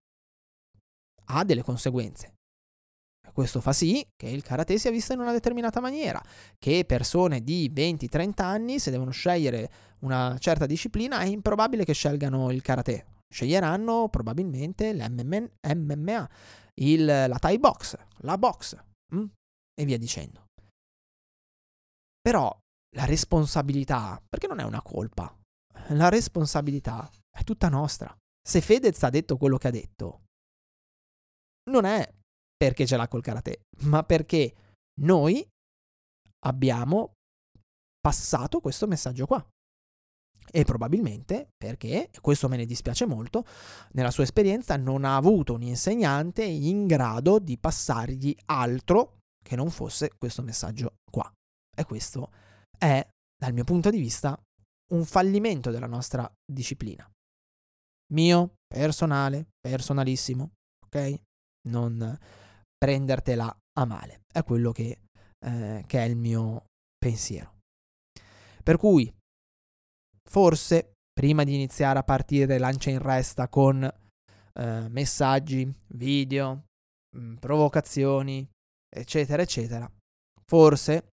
ha 1.26 1.44
delle 1.44 1.62
conseguenze. 1.62 2.34
Questo 3.32 3.60
fa 3.60 3.72
sì 3.72 4.04
che 4.16 4.28
il 4.28 4.42
karate 4.42 4.78
sia 4.78 4.90
visto 4.90 5.12
in 5.12 5.20
una 5.20 5.32
determinata 5.32 5.80
maniera, 5.80 6.20
che 6.58 6.84
persone 6.84 7.42
di 7.42 7.70
20-30 7.72 8.42
anni, 8.42 8.78
se 8.80 8.90
devono 8.90 9.10
scegliere 9.10 9.70
una 10.00 10.36
certa 10.38 10.66
disciplina, 10.66 11.20
è 11.20 11.26
improbabile 11.26 11.84
che 11.84 11.92
scelgano 11.92 12.50
il 12.50 12.62
karate. 12.62 13.06
Sceglieranno 13.32 14.08
probabilmente 14.08 14.92
l'MMA, 14.92 16.30
il, 16.74 17.04
la 17.04 17.38
Thai 17.38 17.58
box, 17.58 17.96
la 18.22 18.38
box, 18.38 18.76
Mm? 19.14 19.26
E 19.74 19.84
via 19.84 19.98
dicendo. 19.98 20.46
Però 22.20 22.56
la 22.96 23.04
responsabilità, 23.04 24.22
perché 24.28 24.46
non 24.46 24.58
è 24.58 24.64
una 24.64 24.82
colpa, 24.82 25.34
la 25.90 26.08
responsabilità 26.08 27.10
è 27.30 27.44
tutta 27.44 27.68
nostra. 27.68 28.14
Se 28.42 28.60
Fedez 28.60 29.02
ha 29.02 29.10
detto 29.10 29.36
quello 29.36 29.56
che 29.56 29.68
ha 29.68 29.70
detto, 29.70 30.24
non 31.70 31.84
è 31.84 32.14
perché 32.56 32.86
ce 32.86 32.96
l'ha 32.96 33.08
col 33.08 33.22
karate, 33.22 33.66
ma 33.82 34.02
perché 34.02 34.74
noi 35.00 35.46
abbiamo 36.40 37.14
passato 38.00 38.60
questo 38.60 38.86
messaggio 38.86 39.26
qua. 39.26 39.46
E 40.50 40.64
probabilmente 40.64 41.50
perché, 41.56 42.10
e 42.10 42.20
questo 42.20 42.48
me 42.48 42.56
ne 42.56 42.66
dispiace 42.66 43.06
molto, 43.06 43.44
nella 43.92 44.10
sua 44.10 44.24
esperienza 44.24 44.76
non 44.76 45.04
ha 45.04 45.16
avuto 45.16 45.54
un 45.54 45.62
insegnante 45.62 46.44
in 46.44 46.86
grado 46.86 47.38
di 47.38 47.58
passargli 47.58 48.34
altro 48.46 49.18
che 49.42 49.56
non 49.56 49.70
fosse 49.70 50.10
questo 50.18 50.42
messaggio 50.42 50.96
qua. 51.10 51.30
E 51.76 51.84
questo 51.84 52.30
è, 52.76 53.06
dal 53.36 53.52
mio 53.52 53.64
punto 53.64 53.90
di 53.90 53.98
vista, 53.98 54.38
un 54.92 55.04
fallimento 55.04 55.70
della 55.70 55.86
nostra 55.86 56.30
disciplina. 56.44 57.08
Mio, 58.12 58.54
personale, 58.66 59.48
personalissimo, 59.60 60.52
ok? 60.86 61.20
Non 61.68 62.18
prendertela 62.76 63.54
a 63.78 63.84
male. 63.84 64.22
È 64.32 64.42
quello 64.42 64.72
che, 64.72 65.00
eh, 65.44 65.84
che 65.86 65.98
è 65.98 66.04
il 66.04 66.16
mio 66.16 66.64
pensiero. 66.96 67.56
Per 68.62 68.76
cui 68.76 69.12
forse 70.28 70.92
prima 71.12 71.42
di 71.42 71.54
iniziare 71.54 71.98
a 71.98 72.04
partire 72.04 72.58
lancia 72.58 72.90
in 72.90 73.00
resta 73.00 73.48
con 73.48 73.82
eh, 73.82 74.88
messaggi, 74.88 75.72
video, 75.88 76.66
mh, 77.16 77.20
mm, 77.20 77.34
provocazioni, 77.36 78.48
eccetera, 78.88 79.42
eccetera, 79.42 79.90
forse 80.44 81.08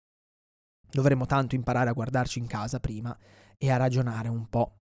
dovremmo 0.90 1.26
tanto 1.26 1.54
imparare 1.54 1.90
a 1.90 1.94
guardarci 1.94 2.38
in 2.38 2.46
casa 2.46 2.80
prima 2.80 3.16
e 3.56 3.70
a 3.70 3.76
ragionare 3.76 4.28
un 4.28 4.48
po'. 4.48 4.76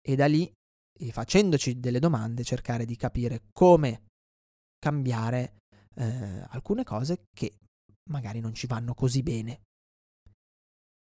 E 0.00 0.16
da 0.16 0.26
lì, 0.26 0.50
facendoci 1.10 1.80
delle 1.80 1.98
domande, 1.98 2.44
cercare 2.44 2.84
di 2.84 2.96
capire 2.96 3.42
come 3.52 4.04
cambiare 4.78 5.56
eh, 5.94 6.44
alcune 6.50 6.84
cose 6.84 7.24
che 7.34 7.58
magari 8.10 8.40
non 8.40 8.54
ci 8.54 8.66
vanno 8.66 8.94
così 8.94 9.22
bene, 9.22 9.62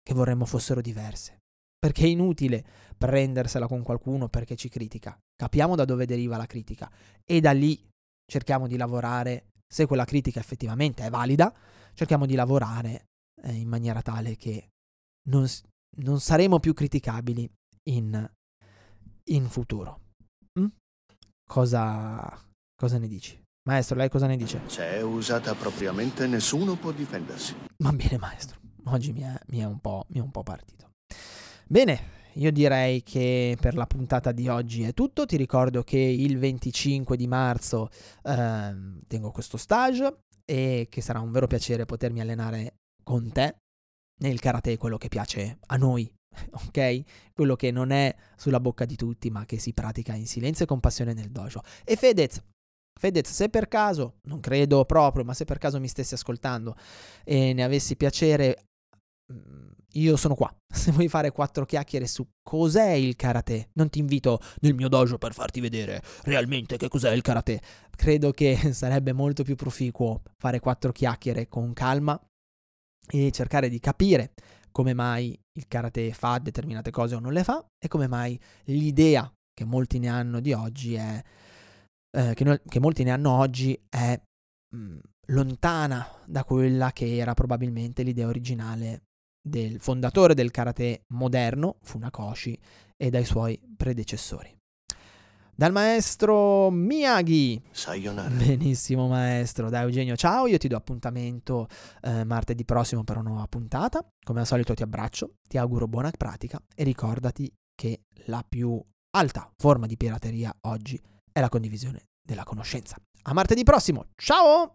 che 0.02 0.14
vorremmo 0.14 0.44
fossero 0.44 0.80
diverse 0.80 1.43
perché 1.84 2.04
è 2.04 2.08
inutile 2.08 2.64
prendersela 2.96 3.66
con 3.66 3.82
qualcuno 3.82 4.30
perché 4.30 4.56
ci 4.56 4.70
critica. 4.70 5.18
Capiamo 5.36 5.76
da 5.76 5.84
dove 5.84 6.06
deriva 6.06 6.38
la 6.38 6.46
critica 6.46 6.90
e 7.22 7.42
da 7.42 7.52
lì 7.52 7.78
cerchiamo 8.26 8.66
di 8.66 8.78
lavorare, 8.78 9.50
se 9.70 9.84
quella 9.84 10.06
critica 10.06 10.40
effettivamente 10.40 11.04
è 11.04 11.10
valida, 11.10 11.54
cerchiamo 11.92 12.24
di 12.24 12.36
lavorare 12.36 13.08
eh, 13.42 13.52
in 13.52 13.68
maniera 13.68 14.00
tale 14.00 14.36
che 14.36 14.70
non, 15.28 15.46
non 15.98 16.20
saremo 16.20 16.58
più 16.58 16.72
criticabili 16.72 17.50
in, 17.90 18.30
in 19.24 19.48
futuro. 19.50 20.00
Mm? 20.58 20.68
Cosa, 21.46 22.42
cosa 22.74 22.96
ne 22.96 23.08
dici? 23.08 23.38
Maestro, 23.68 23.96
lei 23.98 24.08
cosa 24.08 24.26
ne 24.26 24.38
dice? 24.38 24.62
Se 24.68 24.90
è 24.90 25.02
usata 25.02 25.54
propriamente 25.54 26.26
nessuno 26.26 26.76
può 26.76 26.92
difendersi. 26.92 27.54
Va 27.82 27.92
bene, 27.92 28.16
maestro. 28.16 28.58
Oggi 28.84 29.12
mi 29.12 29.20
è, 29.20 29.38
mi 29.48 29.58
è, 29.58 29.64
un, 29.64 29.80
po', 29.80 30.06
mi 30.08 30.20
è 30.20 30.22
un 30.22 30.30
po' 30.30 30.42
partito. 30.42 30.92
Bene, 31.66 32.12
io 32.34 32.52
direi 32.52 33.02
che 33.02 33.56
per 33.60 33.74
la 33.74 33.86
puntata 33.86 34.32
di 34.32 34.48
oggi 34.48 34.82
è 34.82 34.92
tutto. 34.92 35.24
Ti 35.24 35.36
ricordo 35.36 35.82
che 35.82 35.98
il 35.98 36.38
25 36.38 37.16
di 37.16 37.26
marzo 37.26 37.88
eh, 38.22 38.74
tengo 39.06 39.30
questo 39.30 39.56
stage 39.56 40.24
e 40.44 40.86
che 40.90 41.00
sarà 41.00 41.20
un 41.20 41.30
vero 41.30 41.46
piacere 41.46 41.86
potermi 41.86 42.20
allenare 42.20 42.74
con 43.02 43.30
te 43.32 43.56
nel 44.20 44.40
karate, 44.40 44.76
quello 44.76 44.98
che 44.98 45.08
piace 45.08 45.58
a 45.66 45.76
noi, 45.76 46.10
ok? 46.66 47.02
Quello 47.32 47.56
che 47.56 47.70
non 47.70 47.90
è 47.90 48.14
sulla 48.36 48.60
bocca 48.60 48.84
di 48.84 48.96
tutti, 48.96 49.30
ma 49.30 49.44
che 49.44 49.58
si 49.58 49.72
pratica 49.72 50.14
in 50.14 50.26
silenzio 50.26 50.64
e 50.64 50.68
con 50.68 50.80
passione 50.80 51.14
nel 51.14 51.30
dojo. 51.30 51.62
E 51.84 51.96
Fedez, 51.96 52.42
Fedez, 52.98 53.30
se 53.30 53.48
per 53.48 53.68
caso, 53.68 54.18
non 54.24 54.40
credo 54.40 54.84
proprio, 54.84 55.24
ma 55.24 55.34
se 55.34 55.44
per 55.44 55.58
caso 55.58 55.80
mi 55.80 55.88
stessi 55.88 56.14
ascoltando 56.14 56.76
e 57.24 57.52
ne 57.52 57.64
avessi 57.64 57.96
piacere, 57.96 58.66
mm, 59.32 59.68
io 59.94 60.16
sono 60.16 60.34
qua. 60.34 60.54
Se 60.72 60.92
vuoi 60.92 61.08
fare 61.08 61.30
quattro 61.30 61.64
chiacchiere 61.64 62.06
su 62.06 62.26
cos'è 62.42 62.90
il 62.92 63.16
karate, 63.16 63.70
non 63.74 63.90
ti 63.90 63.98
invito 63.98 64.40
nel 64.60 64.74
mio 64.74 64.88
dojo 64.88 65.18
per 65.18 65.32
farti 65.32 65.60
vedere 65.60 66.02
realmente 66.22 66.76
che 66.76 66.88
cos'è 66.88 67.12
il 67.12 67.22
karate. 67.22 67.60
Credo 67.90 68.30
che 68.30 68.56
sarebbe 68.72 69.12
molto 69.12 69.42
più 69.42 69.56
proficuo 69.56 70.22
fare 70.36 70.60
quattro 70.60 70.92
chiacchiere 70.92 71.48
con 71.48 71.72
calma 71.72 72.20
e 73.06 73.30
cercare 73.30 73.68
di 73.68 73.78
capire 73.80 74.32
come 74.70 74.94
mai 74.94 75.38
il 75.56 75.68
karate 75.68 76.12
fa 76.12 76.38
determinate 76.38 76.90
cose 76.90 77.14
o 77.14 77.20
non 77.20 77.32
le 77.32 77.44
fa 77.44 77.64
e 77.78 77.86
come 77.86 78.08
mai 78.08 78.38
l'idea 78.64 79.30
che 79.52 79.64
molti 79.64 80.00
ne 80.00 80.08
hanno 80.08 80.40
di 80.40 80.52
oggi 80.52 80.94
è 80.94 81.22
eh, 82.16 82.34
che, 82.34 82.44
no, 82.44 82.58
che, 82.66 82.80
molti 82.80 83.04
ne 83.04 83.10
hanno 83.10 83.30
oggi 83.30 83.78
è 83.88 84.20
mh, 84.74 84.78
mm, 84.78 84.98
lontana 85.28 86.06
da 86.26 86.44
quella 86.44 86.92
che 86.92 87.16
era 87.16 87.34
probabilmente 87.34 88.02
l'idea 88.02 88.26
originale 88.26 89.02
del 89.46 89.78
fondatore 89.78 90.34
del 90.34 90.50
karate 90.50 91.04
moderno, 91.08 91.76
Funakoshi, 91.82 92.58
e 92.96 93.10
dai 93.10 93.24
suoi 93.24 93.60
predecessori. 93.76 94.56
dal 95.56 95.70
maestro 95.72 96.70
Miyagi. 96.70 97.62
Sayonara. 97.70 98.28
Benissimo 98.28 99.06
maestro, 99.06 99.70
da 99.70 99.82
Eugenio 99.82 100.16
ciao, 100.16 100.46
io 100.46 100.58
ti 100.58 100.66
do 100.66 100.76
appuntamento 100.76 101.68
eh, 102.02 102.24
martedì 102.24 102.64
prossimo 102.64 103.04
per 103.04 103.18
una 103.18 103.28
nuova 103.28 103.46
puntata, 103.46 104.04
come 104.24 104.40
al 104.40 104.46
solito 104.46 104.74
ti 104.74 104.82
abbraccio, 104.82 105.34
ti 105.46 105.58
auguro 105.58 105.86
buona 105.86 106.10
pratica 106.16 106.60
e 106.74 106.82
ricordati 106.82 107.52
che 107.74 108.00
la 108.26 108.44
più 108.48 108.82
alta 109.16 109.48
forma 109.56 109.86
di 109.86 109.96
pirateria 109.96 110.52
oggi 110.62 111.00
è 111.30 111.40
la 111.40 111.48
condivisione 111.48 112.06
della 112.20 112.44
conoscenza. 112.44 112.96
A 113.26 113.32
martedì 113.32 113.62
prossimo, 113.62 114.06
ciao! 114.16 114.74